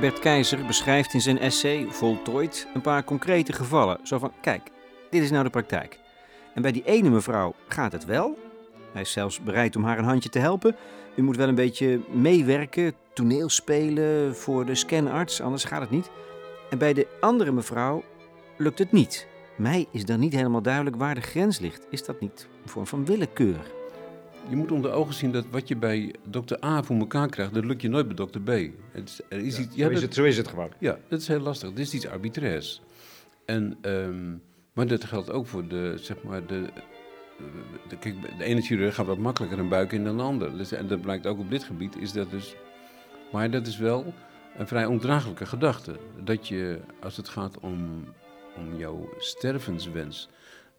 [0.00, 3.98] Bert Keizer beschrijft in zijn essay Voltooid een paar concrete gevallen.
[4.02, 4.70] Zo van, kijk,
[5.10, 6.01] dit is nou de praktijk.
[6.54, 8.38] En bij die ene mevrouw gaat het wel.
[8.92, 10.76] Hij is zelfs bereid om haar een handje te helpen.
[11.14, 16.10] U moet wel een beetje meewerken, toneel spelen voor de scanarts, anders gaat het niet.
[16.70, 18.04] En bij de andere mevrouw
[18.56, 19.26] lukt het niet.
[19.56, 21.86] Mij is dan niet helemaal duidelijk waar de grens ligt.
[21.90, 23.60] Is dat niet een vorm van willekeur?
[24.48, 27.64] Je moet onder ogen zien dat wat je bij dokter A voor elkaar krijgt, dat
[27.64, 28.48] lukt je nooit bij dokter B.
[28.90, 30.70] Het is, er is iets, Zo is, het, zo is het gewoon.
[30.78, 31.68] Ja, dat is heel lastig.
[31.68, 32.82] Het is iets arbitrairs.
[33.44, 34.34] En, ehm,
[34.72, 36.68] maar dat geldt ook voor de, zeg maar, de,
[37.88, 40.56] de, kijk, de ene chirurg gaat wat makkelijker een buik in dan de ander.
[40.56, 42.54] Dus, en dat blijkt ook op dit gebied, is dat dus...
[43.32, 44.14] Maar dat is wel
[44.56, 45.98] een vrij ondraaglijke gedachte.
[46.24, 48.04] Dat je, als het gaat om,
[48.56, 50.28] om jouw stervenswens,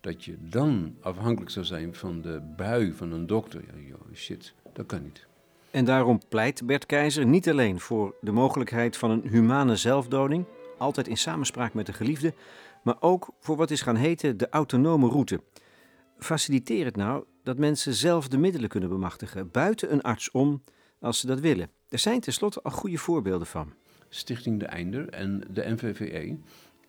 [0.02, 3.62] dat je dan afhankelijk zou zijn van de bui van een dokter.
[3.62, 5.26] Ja, joh, shit, dat kan niet.
[5.72, 10.46] En daarom pleit Bert Keizer niet alleen voor de mogelijkheid van een humane zelfdoding,
[10.78, 12.34] altijd in samenspraak met de geliefde,
[12.84, 15.42] maar ook voor wat is gaan heten de autonome route.
[16.18, 20.64] Faciliteer het nou dat mensen zelf de middelen kunnen bemachtigen, buiten een arts om,
[21.00, 21.70] als ze dat willen.
[21.90, 23.74] Er zijn tenslotte al goede voorbeelden van.
[24.10, 26.38] Stichting De Einder en de NVVE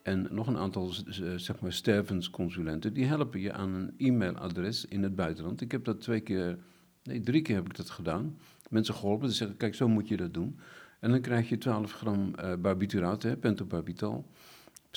[0.02, 0.92] en nog een aantal
[1.36, 5.60] zeg maar stervensconsulenten, die helpen je aan een e-mailadres in het buitenland.
[5.60, 6.58] Ik heb dat twee keer,
[7.02, 8.38] nee, drie keer heb ik dat gedaan.
[8.70, 10.58] Mensen geholpen, die zeggen, kijk, zo moet je dat doen.
[11.00, 14.26] En dan krijg je 12 gram uh, barbituraat, pentobarbital.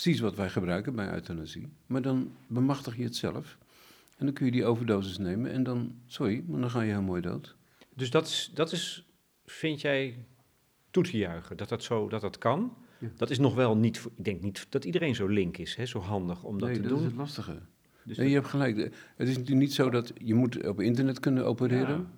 [0.01, 1.69] Precies wat wij gebruiken bij euthanasie.
[1.85, 3.57] Maar dan bemachtig je het zelf.
[4.17, 7.01] En dan kun je die overdosis nemen en dan, sorry, maar dan ga je heel
[7.01, 7.55] mooi dood.
[7.95, 9.07] Dus dat is, dat is
[9.45, 10.25] vind jij
[10.91, 12.73] toe te juichen, dat dat, zo, dat, dat kan?
[12.99, 13.07] Ja.
[13.15, 15.99] Dat is nog wel niet, ik denk niet dat iedereen zo link is, hè, zo
[15.99, 16.99] handig om dat nee, te dat doen.
[16.99, 17.59] dat is het lastige.
[18.03, 18.77] Dus nee, je hebt gelijk.
[19.15, 21.97] Het is natuurlijk niet zo dat je moet op internet kunnen opereren.
[21.97, 22.11] Ja.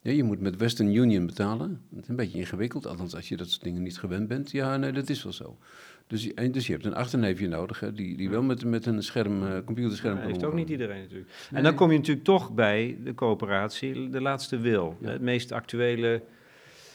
[0.00, 1.80] Ja, je moet met Western Union betalen.
[1.90, 4.50] Dat is een beetje ingewikkeld, althans als je dat soort dingen niet gewend bent.
[4.50, 5.58] Ja, nee, dat is wel zo.
[6.06, 9.02] Dus en dus je hebt een achterneefje nodig, hè, die, die wel met, met een
[9.02, 11.30] scherm, uh, computerscherm ja, kan heeft ook niet iedereen natuurlijk.
[11.50, 11.58] Nee.
[11.58, 14.96] En dan kom je natuurlijk toch bij de coöperatie, de laatste wil.
[15.00, 15.10] Ja.
[15.10, 16.22] Het meest actuele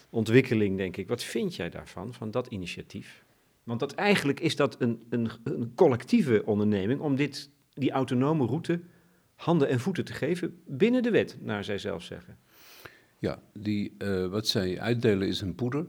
[0.09, 1.07] ontwikkeling, denk ik.
[1.07, 3.23] Wat vind jij daarvan, van dat initiatief?
[3.63, 8.79] Want dat eigenlijk is dat een, een, een collectieve onderneming om dit, die autonome route
[9.35, 12.37] handen en voeten te geven binnen de wet, naar zij zelf zeggen.
[13.17, 15.85] Ja, die, uh, wat zij uitdelen is een poeder.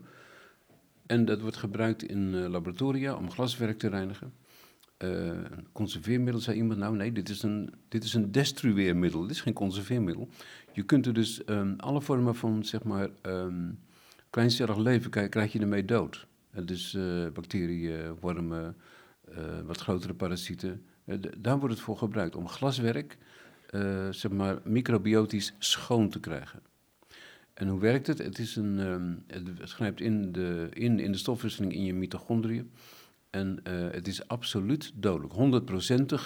[1.12, 4.32] En dat wordt gebruikt in uh, laboratoria om glaswerk te reinigen.
[4.98, 5.30] Uh,
[5.72, 6.78] conserveermiddel, zei iemand.
[6.78, 10.28] Nou nee, dit is, een, dit is een destrueermiddel, dit is geen conserveermiddel.
[10.72, 13.78] Je kunt er dus um, alle vormen van, zeg maar, um,
[14.76, 16.26] leven, krijg je ermee dood.
[16.64, 18.76] dus uh, bacteriën, wormen,
[19.64, 20.84] wat grotere parasieten.
[21.38, 23.18] daar wordt het voor gebruikt, om glaswerk,
[24.10, 26.71] zeg maar, microbiotisch schoon te krijgen.
[27.54, 28.18] En hoe werkt het?
[28.18, 32.70] Het, is een, um, het grijpt in de, in, in de stofwisseling in je mitochondriën.
[33.30, 35.62] En uh, het is absoluut dodelijk,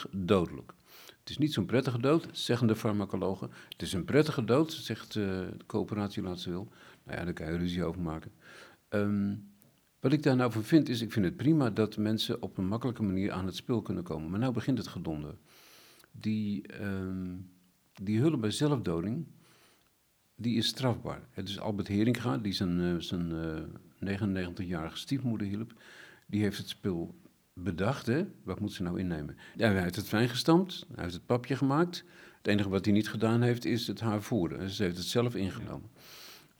[0.07, 0.73] 100% dodelijk.
[1.21, 3.51] Het is niet zo'n prettige dood, zeggen de farmacologen.
[3.69, 6.69] Het is een prettige dood, zegt uh, de coöperatie laatste wil.
[7.05, 8.33] Nou ja, daar kan je ruzie over maken.
[8.89, 9.49] Um,
[10.01, 12.67] wat ik daar nou van vind, is ik vind het prima dat mensen op een
[12.67, 14.31] makkelijke manier aan het spul kunnen komen.
[14.31, 15.35] Maar nou begint het gedonder.
[16.12, 17.51] Die, um,
[17.93, 19.27] die hulp bij zelfdoding,
[20.37, 21.22] die is strafbaar.
[21.31, 23.31] Het is Albert Heringa, die zijn, uh, zijn
[24.01, 25.72] uh, 99-jarige stiefmoeder hielp.
[26.27, 27.14] Die heeft het spul
[27.53, 28.25] bedacht, hè.
[28.42, 29.37] Wat moet ze nou innemen?
[29.57, 32.05] Ja, hij heeft het fijngestampt, hij heeft het papje gemaakt.
[32.37, 34.70] Het enige wat hij niet gedaan heeft, is het haar voeren.
[34.70, 35.90] Ze heeft het zelf ingenomen.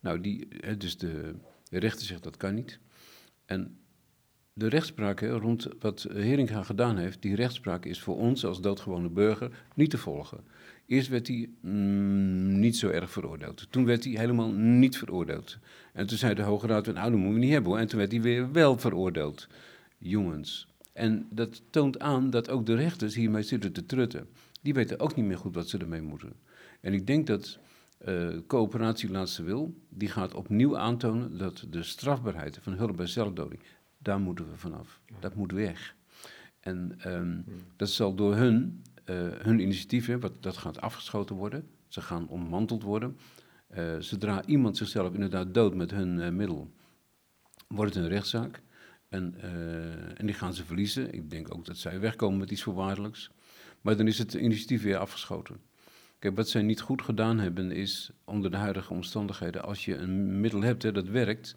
[0.01, 1.35] Nou, die, dus de,
[1.69, 2.79] de rechter zegt dat kan niet.
[3.45, 3.79] En
[4.59, 9.51] de rechtspraak rond wat Heringa gedaan heeft, die rechtspraak is voor ons als doodgewone burger
[9.75, 10.41] niet te volgen.
[10.87, 13.67] Eerst werd hij mm, niet zo erg veroordeeld.
[13.71, 15.59] Toen werd hij helemaal niet veroordeeld.
[15.93, 17.81] En toen zei de Hoge Raad, nou, dat moeten we niet hebben hoor.
[17.81, 19.49] En toen werd hij weer wel veroordeeld.
[19.99, 20.69] Jongens.
[20.93, 24.27] En dat toont aan dat ook de rechters hiermee zitten te trutten.
[24.63, 26.33] Die weten ook niet meer goed wat ze ermee moeten.
[26.81, 27.59] En ik denk dat
[28.09, 33.61] uh, coöperatie laatste wil, die gaat opnieuw aantonen dat de strafbaarheid van hulp bij zelfdoding,
[34.07, 35.01] daar moeten we vanaf.
[35.21, 35.95] Dat moet weg.
[36.61, 37.45] En um,
[37.77, 41.69] dat zal door hun uh, hun initiatieven, wat, dat gaat afgeschoten worden.
[41.89, 43.19] Ze gaan ommanteld worden.
[43.77, 46.71] Uh, zodra iemand zichzelf inderdaad dood met hun uh, middel,
[47.69, 48.63] wordt het een rechtszaak.
[49.09, 49.35] En,
[50.17, 51.13] en die gaan ze verliezen.
[51.13, 53.31] Ik denk ook dat zij wegkomen met iets voorwaardelijks.
[53.81, 55.57] Maar dan is het initiatief weer afgeschoten.
[56.19, 60.41] Kijk, wat zij niet goed gedaan hebben is, onder de huidige omstandigheden, als je een
[60.41, 61.57] middel hebt hè, dat werkt,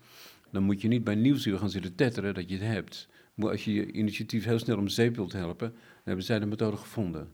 [0.52, 3.08] dan moet je niet bij nieuwsuur gaan zitten tetteren dat je het hebt.
[3.34, 6.46] Maar als je je initiatief heel snel om zeep wilt helpen, dan hebben zij de
[6.46, 7.32] methode gevonden.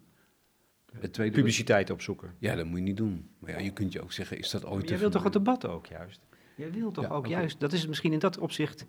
[0.99, 2.33] Het tweede Publiciteit opzoeken.
[2.39, 3.29] Ja, dat moet je niet doen.
[3.39, 4.83] Maar ja, je kunt je ook zeggen, is dat ooit...
[4.83, 6.21] Maar je wilt toch het debat ook juist?
[6.55, 7.31] Je wilt toch ja, ook okay.
[7.31, 7.59] juist...
[7.59, 8.85] Dat is misschien in dat opzicht...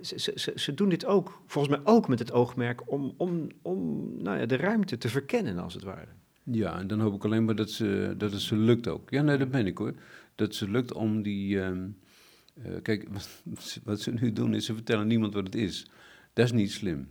[0.00, 2.90] Ze, ze, ze, doen dit ook, volgens mij ook met het oogmerk...
[2.90, 6.08] om, om, om nou ja, de ruimte te verkennen, als het ware.
[6.42, 9.10] Ja, en dan hoop ik alleen maar dat, ze, dat het ze lukt ook.
[9.10, 9.94] Ja, nee, dat ben ik hoor.
[10.34, 11.58] Dat ze lukt om die...
[11.58, 11.96] Um,
[12.66, 13.08] uh, kijk,
[13.84, 15.86] wat, ze nu doen is, ze vertellen niemand wat het is.
[16.32, 17.08] Dat is niet slim.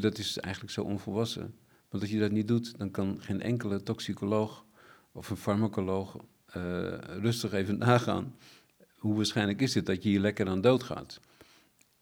[0.00, 1.54] Dat is eigenlijk zo onvolwassen.
[1.88, 4.64] Want als je dat niet doet, dan kan geen enkele toxicoloog
[5.12, 6.16] of een farmacoloog
[6.56, 8.34] uh, rustig even nagaan.
[8.96, 11.20] Hoe waarschijnlijk is het dat je hier lekker aan doodgaat?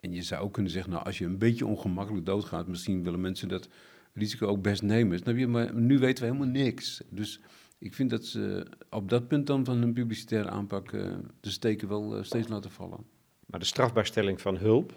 [0.00, 3.20] En je zou ook kunnen zeggen, nou, als je een beetje ongemakkelijk doodgaat, misschien willen
[3.20, 3.68] mensen dat
[4.12, 5.50] risico ook best nemen.
[5.50, 7.02] Maar nu weten we helemaal niks.
[7.08, 7.40] Dus
[7.80, 11.88] ik vind dat ze op dat punt dan van hun publicitaire aanpak uh, de steken
[11.88, 13.04] wel uh, steeds laten vallen.
[13.46, 14.92] Maar de strafbaarstelling van hulp,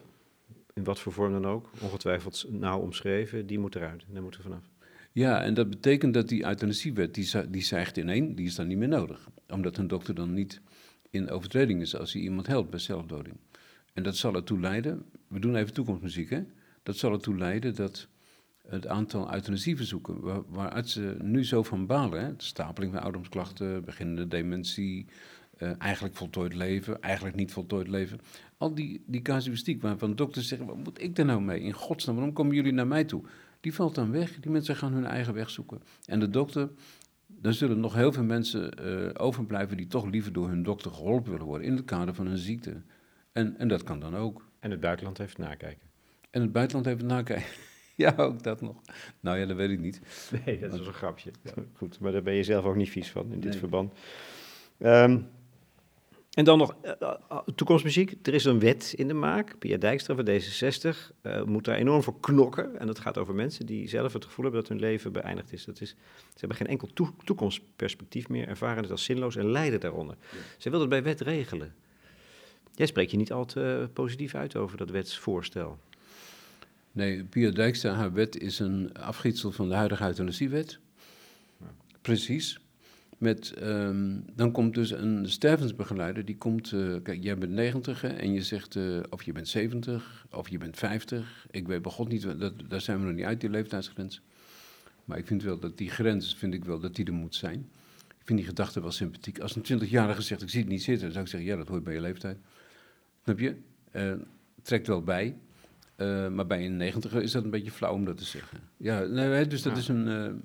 [0.73, 4.05] in wat voor vorm dan ook, ongetwijfeld nauw omschreven, die moet eruit.
[4.07, 4.69] Daar moeten we vanaf.
[5.11, 8.77] Ja, en dat betekent dat die euthanasiewet, die, die zeigt ineen, die is dan niet
[8.77, 9.29] meer nodig.
[9.47, 10.61] Omdat een dokter dan niet
[11.09, 13.35] in overtreding is als hij iemand helpt bij zelfdoding.
[13.93, 16.43] En dat zal ertoe leiden, we doen even toekomstmuziek hè,
[16.83, 18.07] dat zal ertoe leiden dat
[18.67, 23.83] het aantal euthanasieverzoeken, waar, waar artsen nu zo van balen, hè, de stapeling van ouderdomsklachten,
[23.85, 25.07] beginnende dementie,
[25.57, 28.19] uh, eigenlijk voltooid leven, eigenlijk niet voltooid leven.
[28.57, 31.61] Al die, die casuïstiek waarvan dokters zeggen, wat moet ik er nou mee?
[31.61, 33.23] In godsnaam, waarom komen jullie naar mij toe?
[33.61, 35.81] Die valt dan weg, die mensen gaan hun eigen weg zoeken.
[36.05, 36.69] En de dokter,
[37.27, 41.31] dan zullen nog heel veel mensen uh, overblijven die toch liever door hun dokter geholpen
[41.31, 42.81] willen worden in het kader van hun ziekte.
[43.31, 44.49] En, en dat kan dan ook.
[44.59, 45.87] En het buitenland heeft nakijken.
[46.29, 47.71] En het buitenland heeft nakijken.
[48.03, 48.81] ja, ook dat nog.
[49.19, 50.01] Nou ja, dat weet ik niet.
[50.45, 51.31] Nee, dat is een grapje.
[51.41, 51.51] Ja.
[51.73, 53.93] Goed, maar daar ben je zelf ook niet vies van in dit verband.
[54.79, 55.27] Um,
[56.33, 58.15] en dan nog uh, toekomstmuziek.
[58.23, 59.59] Er is een wet in de maak.
[59.59, 62.79] Pia Dijkstra van D66 uh, moet daar enorm voor knokken.
[62.79, 65.65] En dat gaat over mensen die zelf het gevoel hebben dat hun leven beëindigd is.
[65.65, 69.79] Dat is ze hebben geen enkel toe toekomstperspectief meer, ervaren het als zinloos en lijden
[69.79, 70.15] daaronder.
[70.57, 71.73] Ze wil het bij wet regelen.
[72.75, 75.77] Jij spreekt je niet al te positief uit over dat wetsvoorstel.
[76.93, 80.79] Nee, Pia Dijkstra, haar wet is een afgietsel van de huidige euthanasiewet.
[81.59, 81.65] Ja.
[82.01, 82.59] Precies.
[83.17, 88.07] Met, um, dan komt dus een stervensbegeleider, die komt, uh, kijk, jij bent 90 hè,
[88.07, 91.47] en je zegt, uh, of je bent 70, of je bent 50.
[91.51, 94.21] Ik weet bij God niet, dat, daar zijn we nog niet uit, die leeftijdsgrens.
[95.05, 97.69] Maar ik vind wel dat die grens, vind ik wel dat die er moet zijn.
[98.07, 99.39] Ik vind die gedachte wel sympathiek.
[99.39, 101.67] Als een 20-jarige zegt, ik zie het niet zitten, dan zou ik zeggen, ja, dat
[101.67, 102.37] hoort bij je leeftijd.
[103.23, 103.55] Snap je?
[103.91, 104.13] Uh,
[104.61, 105.35] trekt wel bij.
[106.33, 108.59] Maar bij een 90 is dat een beetje flauw om dat te zeggen.
[108.77, 110.41] Ja, nee, dus dat is een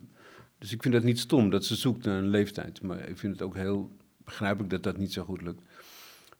[0.59, 2.83] dus ik vind het niet stom dat ze zoekt naar een leeftijd.
[2.83, 5.63] Maar ik vind het ook heel begrijpelijk dat dat niet zo goed lukt.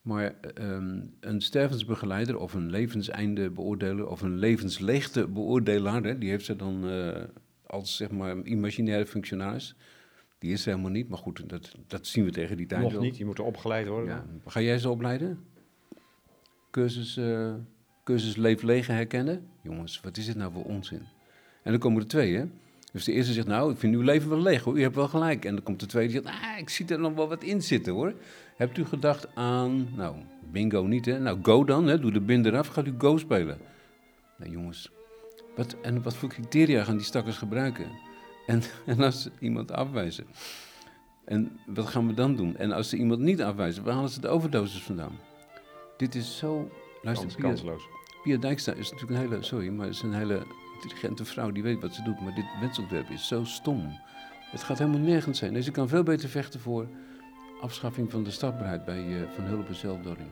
[0.03, 6.45] Maar um, een stervensbegeleider of een levenseinde beoordeler of een levensleegte beoordelaar, hè, die heeft
[6.45, 7.23] ze dan uh,
[7.67, 9.77] als zeg maar imaginaire functionaris.
[10.39, 13.01] Die is ze helemaal niet, maar goed, dat, dat zien we tegen die tijd Nog
[13.01, 14.09] niet, die moeten opgeleid worden.
[14.09, 14.25] Ja.
[14.47, 15.39] Ga jij ze opleiden?
[16.71, 17.21] Cursus,
[18.09, 19.49] cursus leef herkennen?
[19.63, 21.03] Jongens, wat is dit nou voor onzin?
[21.63, 22.45] En dan komen er twee, hè?
[22.93, 25.09] Dus de eerste zegt, nou, ik vind uw leven wel leeg hoor, u hebt wel
[25.09, 25.45] gelijk.
[25.45, 27.63] En dan komt de tweede die zegt, ah, ik zie er nog wel wat in
[27.63, 28.15] zitten hoor.
[28.57, 30.17] Hebt u gedacht aan, nou,
[30.51, 33.59] bingo niet hè, nou go dan, hè, doe de bin eraf, gaat u go spelen.
[34.37, 34.91] Nou jongens,
[35.57, 37.87] wat, en wat voor criteria gaan die stakkers gebruiken?
[38.47, 40.27] En, en als ze iemand afwijzen,
[41.25, 42.57] en wat gaan we dan doen?
[42.57, 45.19] En als ze iemand niet afwijzen, waar halen ze de overdosis vandaan?
[45.97, 46.71] Dit is zo,
[47.03, 47.98] luister, kansloos.
[48.29, 50.43] Pia Dijkstra is natuurlijk een hele, sorry, maar is een hele
[50.75, 52.21] intelligente vrouw die weet wat ze doet.
[52.21, 53.99] Maar dit wetsontwerp is zo stom.
[54.51, 55.53] Het gaat helemaal nergens zijn.
[55.53, 56.89] Dus ik kan veel beter vechten voor
[57.61, 60.29] afschaffing van de strafbaarheid bij uh, Van Hulp en zelfdoding.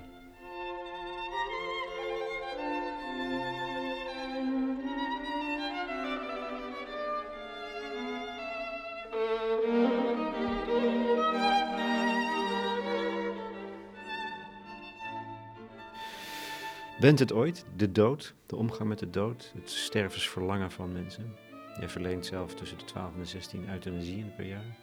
[17.00, 21.34] Bent het ooit, de dood, de omgang met de dood, het stervensverlangen van mensen?
[21.78, 24.76] Jij verleent zelf tussen de 12 en de 16 euthanasieën per jaar.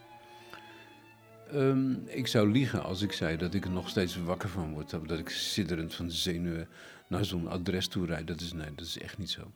[1.54, 4.90] Um, ik zou liegen als ik zei dat ik er nog steeds wakker van word.
[4.90, 6.68] Dat ik sidderend van zenuwen
[7.08, 8.28] naar zo'n adres toe rijd.
[8.28, 9.52] Dat is, nee, dat is echt niet zo.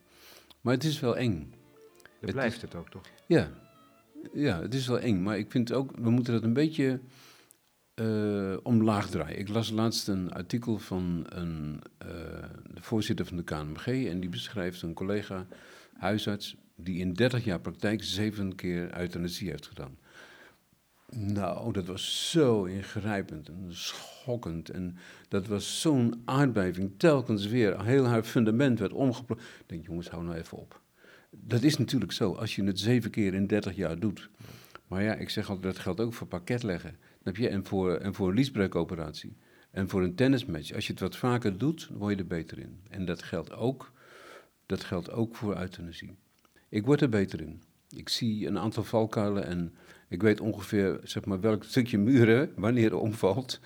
[0.62, 1.54] Maar het is wel eng.
[2.20, 3.04] Het blijft het ook, toch?
[3.26, 3.52] Ja.
[4.34, 5.24] ja, het is wel eng.
[5.24, 7.00] Maar ik vind ook, we moeten dat een beetje
[8.02, 9.40] uh, omlaag draaien.
[9.40, 12.10] Ik las laatst een artikel van een, uh,
[12.74, 15.48] de voorzitter van de KNMG en die beschrijft een collega
[15.94, 19.98] huisarts die in 30 jaar praktijk zeven keer euthanasie heeft gedaan.
[21.16, 24.70] Nou, dat was zo ingrijpend en schokkend.
[24.70, 24.98] En
[25.28, 26.92] dat was zo'n aardbeving.
[26.98, 29.42] Telkens weer, heel haar fundament werd omgeploegd.
[29.42, 30.82] Ik denk, jongens, hou nou even op.
[31.30, 34.30] Dat is natuurlijk zo, als je het zeven keer in 30 jaar doet.
[34.88, 36.96] Maar ja, ik zeg altijd, dat geldt ook voor pakketleggen.
[37.36, 39.38] En, voor, en voor een liesbreukoperatie.
[39.72, 40.74] En voor een tennismatch.
[40.74, 42.80] Als je het wat vaker doet, word je er beter in.
[42.90, 43.92] En dat geldt ook,
[44.66, 46.16] dat geldt ook voor euthanasie.
[46.70, 47.62] Ik word er beter in.
[47.90, 49.76] Ik zie een aantal valkuilen en
[50.10, 53.60] ik weet ongeveer zeg maar, welk stukje muren wanneer er omvalt.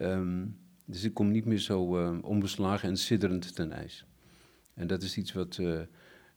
[0.00, 4.04] Um, dus ik kom niet meer zo uh, onbeslagen en sidderend ten ijs.
[4.74, 5.80] En dat is iets wat, uh,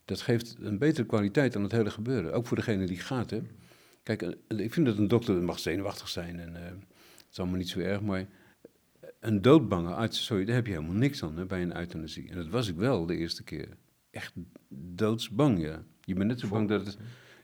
[0.05, 2.33] dat geeft een betere kwaliteit aan het hele gebeuren.
[2.33, 3.41] Ook voor degene die gaat, hè.
[4.05, 7.69] Kijk, ik vind dat een dokter mag zenuwachtig zijn en uh, het is allemaal niet
[7.69, 8.27] zo erg, maar
[9.19, 12.29] een doodbange arts, sorry, daar heb je helemaal niks aan hè, bij een euthanasie.
[12.29, 13.67] En dat was ik wel de eerste keer.
[14.11, 14.33] Echt
[14.69, 15.83] doodsbang, ja.
[16.01, 16.97] Je bent net zo bang dat het,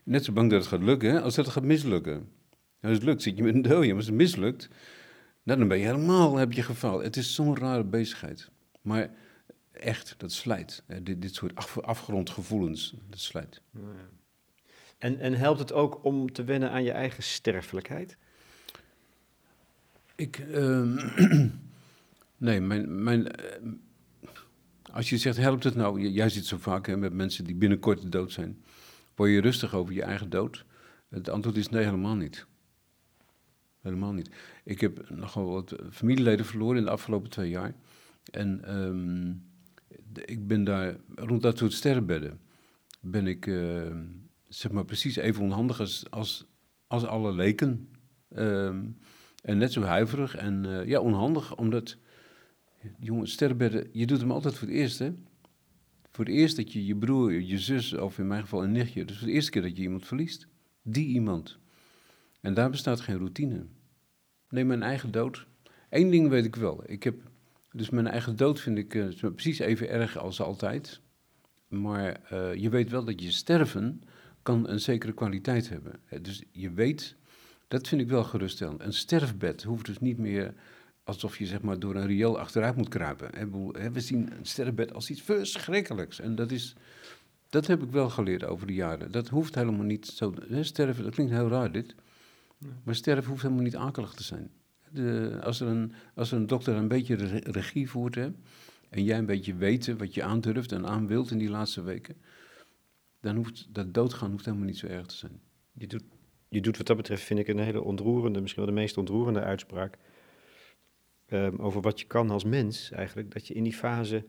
[0.04, 2.30] net zo bang dat het gaat lukken hè, als dat het gaat mislukken.
[2.82, 4.70] als het lukt, zit je met een maar als het mislukt,
[5.44, 7.04] nou, dan ben je helemaal, heb je gefaald.
[7.04, 8.50] Het is zo'n rare bezigheid.
[8.82, 9.12] Maar
[9.72, 10.84] echt, dat slijt.
[11.02, 13.62] Dit, dit soort af, afgrondgevoelens, dat slijt.
[13.72, 14.20] Ja.
[15.02, 18.18] En, en helpt het ook om te wennen aan je eigen sterfelijkheid?
[20.16, 21.06] Ik, uh,
[22.38, 23.72] nee, mijn, mijn, uh,
[24.92, 26.10] als je zegt, helpt het nou?
[26.10, 28.64] Jij zit zo vaak hè, met mensen die binnenkort dood zijn.
[29.16, 30.66] Word je rustig over je eigen dood?
[31.10, 32.46] Het antwoord is nee, helemaal niet.
[33.82, 34.30] Helemaal niet.
[34.64, 37.74] Ik heb nogal wat familieleden verloren in de afgelopen twee jaar.
[38.32, 39.44] En um,
[40.26, 42.40] ik ben daar, rond dat soort sterrenbedden,
[43.00, 43.96] ben ik uh,
[44.54, 46.46] zeg maar precies even onhandig als, als,
[46.88, 47.90] als alle leken.
[48.36, 48.98] Um,
[49.44, 51.98] en net zo huiverig en uh, ja, onhandig, omdat,
[53.00, 55.14] jongen, sterrenbedden, je doet hem altijd voor het eerst, hè?
[56.12, 59.06] Voor het eerst dat je je broer, je zus, of in mijn geval een nichtje,
[59.06, 60.48] dus voor de eerste keer dat je iemand verliest.
[60.82, 61.58] Die iemand.
[62.42, 63.66] En daar bestaat geen routine.
[64.50, 65.48] Neem mijn eigen dood.
[65.90, 66.84] Eén ding weet ik wel.
[66.86, 67.22] Ik heb,
[67.72, 71.02] dus mijn eigen dood vind ik uh, precies even erg als altijd.
[71.68, 74.02] Maar uh, je weet wel dat je sterven
[74.44, 76.00] kan een zekere kwaliteit hebben.
[76.22, 77.16] Dus je weet,
[77.68, 78.82] dat vind ik wel geruststellend.
[78.82, 80.54] Een sterfbed hoeft dus niet meer
[81.04, 83.52] alsof je zeg maar door een riool achteruit moet kruipen.
[83.94, 86.20] We zien een sterfbed als iets verschrikkelijks.
[86.20, 86.76] En dat is,
[87.50, 89.12] dat heb ik wel geleerd over de jaren.
[89.12, 90.34] Dat hoeft helemaal niet zo.
[90.62, 91.96] Sterven, dat klinkt heel raar dit.
[92.84, 94.50] Maar sterven hoeft helemaal niet akelig te zijn.
[94.90, 98.32] De, als, er een, als er een dokter een beetje regie voert hè,
[98.90, 102.16] en jij een beetje weet wat je aandurft en aan wilt in die laatste weken,
[103.22, 105.42] dan hoeft dat doodgaan hoeft helemaal niet zo erg te zijn.
[105.72, 106.04] Je doet,
[106.48, 109.42] je doet wat dat betreft, vind ik, een hele ontroerende, misschien wel de meest ontroerende
[109.42, 109.98] uitspraak
[111.28, 113.32] um, over wat je kan als mens eigenlijk.
[113.32, 114.26] Dat je in die fase,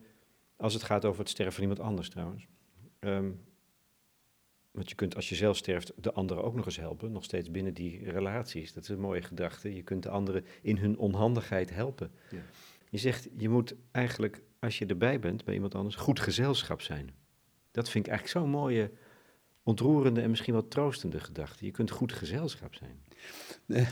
[0.56, 2.46] als het gaat over het sterven van iemand anders trouwens,
[3.00, 3.40] um,
[4.70, 7.50] want je kunt als je zelf sterft de anderen ook nog eens helpen, nog steeds
[7.50, 8.72] binnen die relaties.
[8.72, 9.74] Dat is een mooie gedachte.
[9.74, 12.10] Je kunt de anderen in hun onhandigheid helpen.
[12.30, 12.42] Ja.
[12.90, 17.10] Je zegt, je moet eigenlijk, als je erbij bent bij iemand anders, goed gezelschap zijn.
[17.72, 18.90] Dat vind ik eigenlijk zo'n mooie,
[19.62, 21.64] ontroerende en misschien wel troostende gedachte.
[21.64, 23.02] Je kunt goed gezelschap zijn.
[23.66, 23.86] Nee,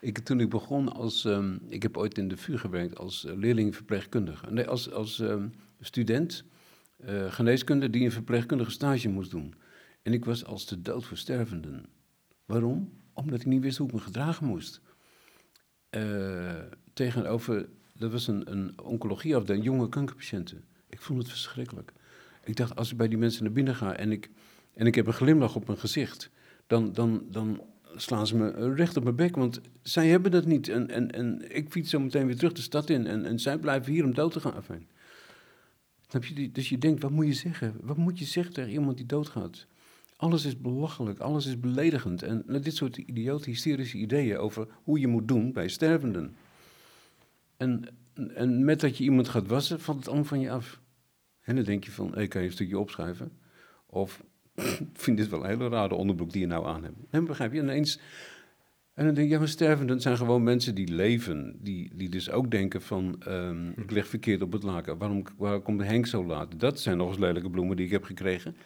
[0.00, 3.36] ik, toen ik begon als, um, ik heb ooit in de vuur gewerkt als uh,
[3.36, 4.50] leerlingverpleegkundige.
[4.50, 6.44] Nee, als, als um, student
[7.04, 9.54] uh, geneeskunde die een verpleegkundige stage moest doen.
[10.02, 11.86] En ik was als de dood voor stervenden.
[12.44, 12.92] Waarom?
[13.12, 14.80] Omdat ik niet wist hoe ik me gedragen moest.
[15.90, 16.60] Uh,
[16.92, 20.64] tegenover, dat was een, een oncologieafdeling, jonge kankerpatiënten.
[20.88, 21.92] Ik vond het verschrikkelijk.
[22.48, 24.30] Ik dacht, als ik bij die mensen naar binnen ga en ik,
[24.74, 26.30] en ik heb een glimlach op mijn gezicht,
[26.66, 27.60] dan, dan, dan
[27.96, 30.68] slaan ze me recht op mijn bek, want zij hebben dat niet.
[30.68, 33.58] En, en, en ik fiets zo meteen weer terug de stad in en, en zij
[33.58, 34.62] blijven hier om dood te gaan.
[34.62, 34.88] Fijn.
[36.52, 37.74] Dus je denkt, wat moet je zeggen?
[37.80, 39.66] Wat moet je zeggen tegen iemand die doodgaat?
[40.16, 42.22] Alles is belachelijk, alles is beledigend.
[42.22, 46.36] En dit soort idiote, hysterische ideeën over hoe je moet doen bij stervenden.
[47.56, 47.84] En,
[48.34, 50.80] en met dat je iemand gaat wassen, valt het allemaal van je af.
[51.48, 53.32] En dan denk je van, hey, kan je een stukje opschrijven?
[53.86, 54.24] Of,
[54.92, 56.96] vind dit wel een hele rare onderbroek die je nou aan hebt.
[57.10, 58.00] En begrijp je, ineens...
[58.94, 61.56] En dan denk je, ja, maar stervenden zijn gewoon mensen die leven.
[61.60, 64.98] Die, die dus ook denken van, um, ik leg verkeerd op het laken.
[64.98, 66.60] Waarom, waarom komt Henk zo laat?
[66.60, 68.56] Dat zijn nog eens lelijke bloemen die ik heb gekregen.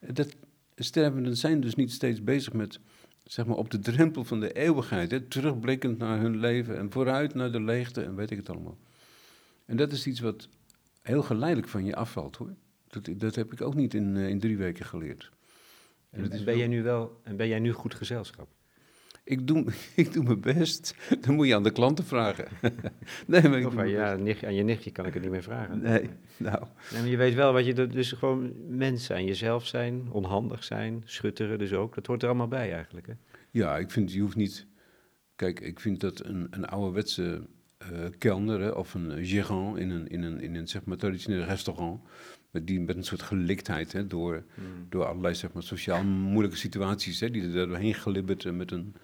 [0.00, 0.36] Dat,
[0.76, 2.80] stervenden zijn dus niet steeds bezig met,
[3.24, 7.34] zeg maar, op de drempel van de eeuwigheid, hè, terugblikkend naar hun leven en vooruit
[7.34, 8.78] naar de leegte en weet ik het allemaal.
[9.66, 10.48] En dat is iets wat
[11.02, 12.54] heel geleidelijk van je afvalt hoor.
[12.88, 15.32] Dat, dat heb ik ook niet in, uh, in drie weken geleerd.
[16.10, 16.56] En, en ben, wel...
[16.56, 18.48] jij nu wel, en ben jij nu goed gezelschap?
[19.28, 20.94] ik doe, ik doe mijn best.
[21.20, 22.48] Dan moet je aan de klanten vragen.
[23.26, 25.80] nee, maar of aan, ja, nicht, aan je nichtje kan ik het niet meer vragen.
[25.80, 26.64] Nee, nou.
[26.92, 31.02] Nee, maar je weet wel wat je dus gewoon mens zijn, jezelf zijn, onhandig zijn,
[31.04, 31.94] schutteren dus ook.
[31.94, 33.06] Dat hoort er allemaal bij eigenlijk.
[33.06, 33.12] Hè?
[33.50, 34.66] Ja, ik vind, je hoeft niet.
[35.36, 37.46] Kijk, ik vind dat een, een ouderwetse
[38.18, 42.00] kelner hè, of een gérant in een, in een, in een zeg maar, traditioneel restaurant
[42.50, 44.86] met, die, met een soort geliktheid hè, door, hmm.
[44.88, 48.94] door allerlei zeg maar, sociaal moeilijke situaties hè, die er doorheen glibbert met een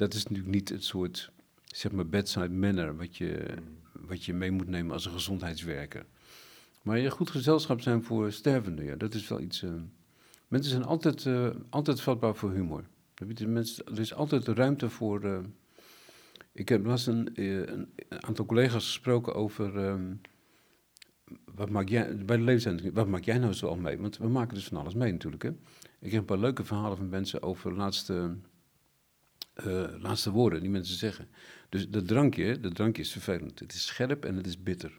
[0.00, 1.30] dat is natuurlijk niet het soort,
[1.64, 3.54] zeg maar, bedside manner wat je,
[3.92, 6.06] wat je mee moet nemen als een gezondheidswerker.
[6.82, 9.62] Maar je goed gezelschap zijn voor stervenden, ja, dat is wel iets...
[9.62, 9.70] Uh,
[10.48, 12.84] mensen zijn altijd, uh, altijd vatbaar voor humor.
[13.46, 15.24] Mensen, er is altijd ruimte voor...
[15.24, 15.38] Uh,
[16.52, 19.76] ik heb laatst een, een, aantal collega's gesproken over...
[19.76, 20.20] Um,
[21.54, 23.98] wat maak jij, bij de leeftijd, wat maak jij nou zo al mee?
[23.98, 25.42] Want we maken dus van alles mee natuurlijk.
[25.42, 25.50] Hè?
[26.00, 28.36] Ik heb een paar leuke verhalen van mensen over laatste,
[29.66, 31.28] uh, laatste woorden die mensen zeggen.
[31.68, 33.58] Dus dat drankje, dat drankje is vervelend.
[33.58, 34.98] Het is scherp en het is bitter.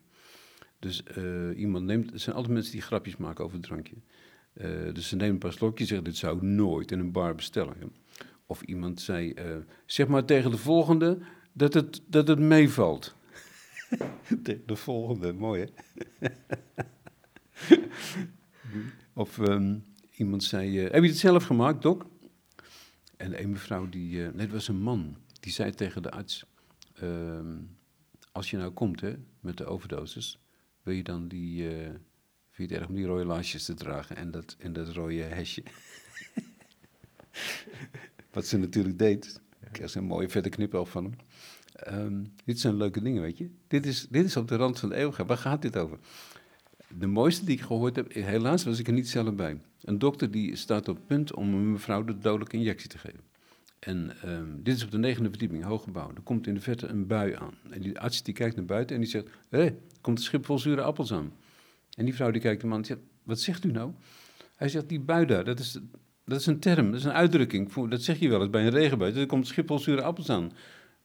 [0.79, 3.95] Dus uh, iemand neemt, er zijn altijd mensen die grapjes maken over het drankje.
[4.93, 7.35] Dus ze nemen een paar slokjes en zeggen, dit zou ik nooit in een bar
[7.35, 7.93] bestellen.
[8.45, 9.33] Of iemand zei,
[9.85, 11.17] zeg maar tegen de volgende
[11.53, 13.15] dat het, dat het meevalt.
[14.65, 15.69] de volgende, mooi
[16.19, 16.29] hè?
[19.13, 19.85] of um,
[20.15, 22.05] iemand zei, uh, heb je het zelf gemaakt, dok?
[23.17, 26.45] En een mevrouw, die, uh, nee, het was een man, die zei tegen de arts,
[27.03, 27.39] uh,
[28.31, 30.39] als je nou komt hè, met de overdosis,
[30.83, 31.89] wil je dan die, uh,
[32.51, 35.21] vind je het erg om die rode laarsjes te dragen en dat, en dat rode
[35.21, 35.63] hesje?
[38.31, 39.41] Wat ze natuurlijk deed.
[39.59, 41.15] Ik kreeg een mooie vette knipoog van hem.
[41.87, 43.49] Um, dit zijn leuke dingen, weet je.
[43.67, 45.27] Dit is, dit is op de rand van de eeuwigheid.
[45.27, 45.97] Waar gaat dit over?
[46.97, 49.61] De mooiste die ik gehoord heb, helaas was ik er niet zelf bij.
[49.81, 53.19] Een dokter die staat op het punt om een mevrouw de dodelijke injectie te geven.
[53.79, 56.11] En um, dit is op de negende verdieping, hooggebouw.
[56.15, 57.53] Er komt in de verte een bui aan.
[57.69, 59.27] En die arts die kijkt naar buiten en die zegt...
[59.49, 61.33] Hé, komt een schip vol zure appels aan.
[61.97, 62.99] En die vrouw die kijkt hem aan en zegt...
[63.23, 63.91] Wat zegt u nou?
[64.55, 65.79] Hij zegt, die bui daar, dat is,
[66.25, 67.73] dat is een term, dat is een uitdrukking.
[67.89, 69.13] Dat zeg je wel eens bij een regenbui.
[69.13, 70.51] Er komt een schip vol zure appels aan.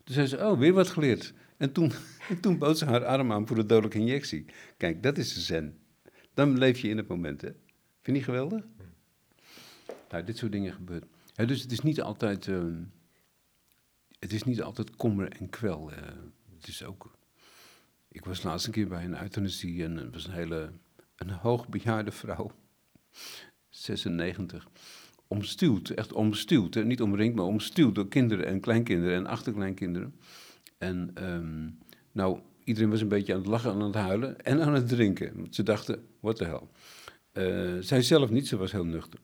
[0.07, 1.35] Toen zei ze, oh, weer wat geleerd.
[1.57, 1.93] En toen,
[2.29, 4.45] en toen bood ze haar arm aan voor de dodelijke injectie.
[4.77, 5.79] Kijk, dat is de zen.
[6.35, 7.49] Dan leef je in het moment, hè.
[7.49, 7.59] Vind
[8.03, 8.65] je niet geweldig?
[10.11, 11.09] Nou, dit soort dingen gebeuren.
[11.35, 12.47] dus het is niet altijd...
[12.47, 12.75] Uh,
[14.19, 15.93] het is niet altijd kommer en kwel.
[15.93, 15.99] Uh,
[16.59, 17.19] het is ook...
[18.09, 20.73] Ik was laatst een keer bij een euthanasie en het was een hele...
[21.17, 22.51] Een hoogbejaarde vrouw.
[23.69, 24.69] 96
[25.29, 26.85] omstuwd, echt omstuwd.
[26.85, 30.15] Niet omringd, maar omstuwd door kinderen en kleinkinderen en achterkleinkinderen.
[30.79, 31.79] En um,
[32.13, 34.89] nou, iedereen was een beetje aan het lachen en aan het huilen en aan het
[34.89, 35.47] drinken.
[35.51, 36.63] Ze dachten, what the hell.
[37.33, 39.21] Uh, zij zelf niet, ze was heel nuchter.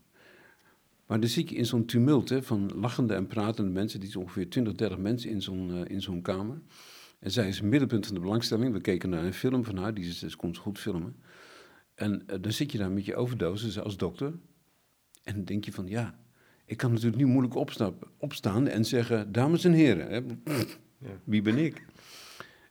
[1.06, 4.00] Maar dan zit je in zo'n tumult hè, van lachende en pratende mensen.
[4.00, 6.60] Die is ongeveer 20, 30 mensen in zo'n uh, in zo'n kamer.
[7.18, 8.72] En zij is het middenpunt van de belangstelling.
[8.72, 11.16] We keken naar een film van haar, die ze dus komt goed filmen.
[11.94, 14.32] En uh, dan zit je daar met je overdosis als dokter.
[15.22, 16.18] En dan denk je van, ja,
[16.64, 20.22] ik kan natuurlijk nu moeilijk opstappen, opstaan en zeggen, dames en heren, hè,
[21.24, 21.86] wie ben ik?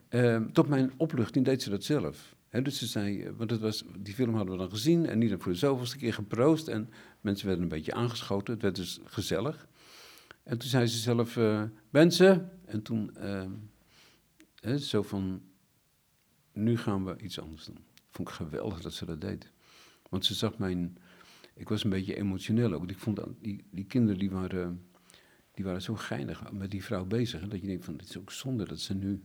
[0.10, 2.36] Uh, tot mijn opluchting deed ze dat zelf.
[2.49, 5.36] dus ze zei, eh, want het was, die film hadden we dan gezien en niet
[5.38, 6.68] voor de zoveelste keer geproost.
[6.68, 6.89] En
[7.22, 9.68] mensen werden een beetje aangeschoten, het werd dus gezellig.
[10.43, 13.16] En toen zei ze zelf, uh, mensen, en toen
[14.64, 15.41] uh, zo van,
[16.54, 17.80] nu gaan we iets anders doen.
[18.10, 19.52] Vond ik geweldig dat ze dat deed.
[20.10, 20.97] Want ze zag mijn
[21.54, 22.89] ik was een beetje emotioneel ook.
[22.89, 24.86] Ik vond dat die, die kinderen die waren,
[25.54, 27.41] die waren zo geinig met die vrouw bezig.
[27.41, 29.22] Hè, dat je denkt van, het is ook zonde dat ze nu...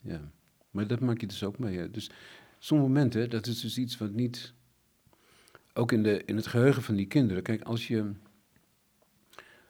[0.00, 0.30] Ja,
[0.70, 1.78] maar dat maak je dus ook mee.
[1.78, 1.90] Hè.
[1.90, 2.10] Dus
[2.58, 4.54] sommige momenten, dat is dus iets wat niet...
[5.72, 7.42] Ook in, de, in het geheugen van die kinderen.
[7.42, 8.12] Kijk, als je,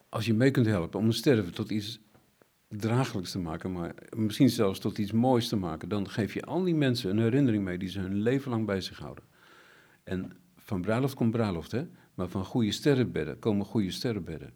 [0.08, 2.00] als je mee kunt helpen om een sterven tot iets
[2.68, 6.64] draaglijks te maken, maar misschien zelfs tot iets moois te maken, dan geef je al
[6.64, 9.24] die mensen een herinnering mee die ze hun leven lang bij zich houden.
[10.04, 10.32] En
[10.66, 11.86] van bruiloft komt bruiloft, hè?
[12.14, 14.52] Maar van goede sterrenbedden komen goede sterrenbedden.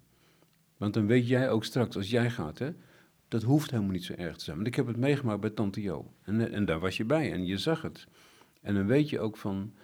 [0.76, 2.70] Want dan weet jij ook straks, als jij gaat, hè?
[3.28, 4.56] Dat hoeft helemaal niet zo erg te zijn.
[4.56, 6.12] Want ik heb het meegemaakt bij Tante Jo.
[6.22, 8.06] En, en daar was je bij en je zag het.
[8.60, 9.74] En dan weet je ook van,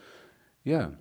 [0.63, 0.99] ja,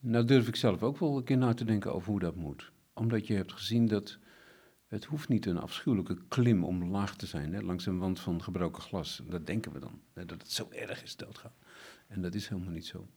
[0.00, 2.72] nou durf ik zelf ook wel een keer na te denken over hoe dat moet.
[2.92, 4.18] Omdat je hebt gezien dat
[4.86, 8.42] het hoeft niet een afschuwelijke klim om laag te zijn, hè, langs een wand van
[8.42, 9.22] gebroken glas.
[9.28, 11.54] Dat denken we dan, hè, dat het zo erg is doodgaan.
[12.06, 13.08] En dat is helemaal niet zo.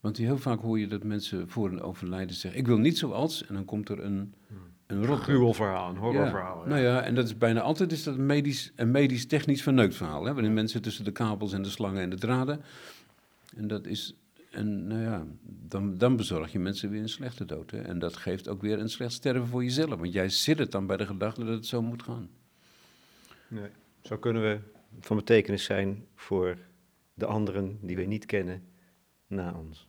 [0.00, 3.46] Want heel vaak hoor je dat mensen voor een overlijden zeggen: Ik wil niet zoals.
[3.46, 4.34] En dan komt er een,
[4.86, 5.18] een rot.
[5.20, 6.62] gruwelverhaal, een horrorverhaal.
[6.62, 6.68] Ja.
[6.68, 10.24] Nou ja, en dat is bijna altijd is dat een medisch, een medisch-technisch verneukt verhaal.
[10.24, 12.60] Hè, waarin mensen tussen de kabels en de slangen en de draden.
[13.56, 14.14] En dat is.
[14.50, 17.70] En nou ja, dan, dan bezorg je mensen weer een slechte dood.
[17.70, 17.80] Hè.
[17.80, 19.98] En dat geeft ook weer een slecht sterven voor jezelf.
[19.98, 22.28] Want jij zit het dan bij de gedachte dat het zo moet gaan.
[23.48, 23.70] Nee.
[24.02, 24.58] Zo kunnen we
[25.00, 26.58] van betekenis zijn voor
[27.14, 28.62] de anderen die we niet kennen
[29.26, 29.87] na ons.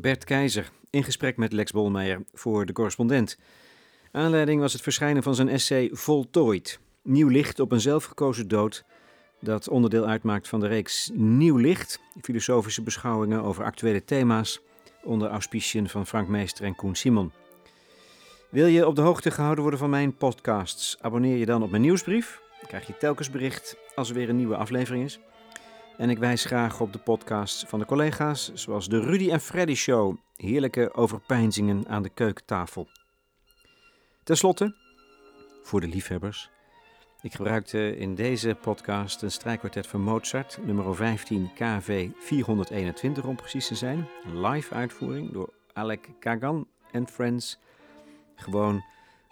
[0.00, 3.38] Bert Keizer in gesprek met Lex Bolmeijer voor de correspondent.
[4.12, 6.80] Aanleiding was het verschijnen van zijn essay Voltooid.
[7.02, 8.84] Nieuw licht op een zelfgekozen dood.
[9.40, 14.60] Dat onderdeel uitmaakt van de reeks Nieuw Licht, filosofische beschouwingen over actuele thema's,
[15.02, 17.32] onder auspiciën van Frank Meester en Koen Simon.
[18.48, 20.96] Wil je op de hoogte gehouden worden van mijn podcasts?
[21.00, 22.40] Abonneer je dan op mijn nieuwsbrief.
[22.66, 25.18] Krijg je telkens bericht als er weer een nieuwe aflevering is.
[25.96, 29.74] En ik wijs graag op de podcasts van de collega's, zoals de Rudy en Freddy
[29.74, 30.16] Show.
[30.36, 32.88] Heerlijke overpeinzingen aan de keukentafel.
[34.22, 34.74] Ten slotte,
[35.62, 36.50] voor de liefhebbers.
[37.20, 43.66] Ik gebruikte in deze podcast een strijkkwartet van Mozart, nummer 15 KV 421 om precies
[43.66, 44.08] te zijn.
[44.24, 47.58] Een live uitvoering door Alec Kagan en Friends.
[48.34, 48.84] Gewoon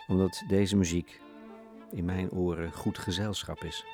[0.06, 1.20] omdat deze muziek
[1.96, 3.84] in mijn oren goed gezelschap is.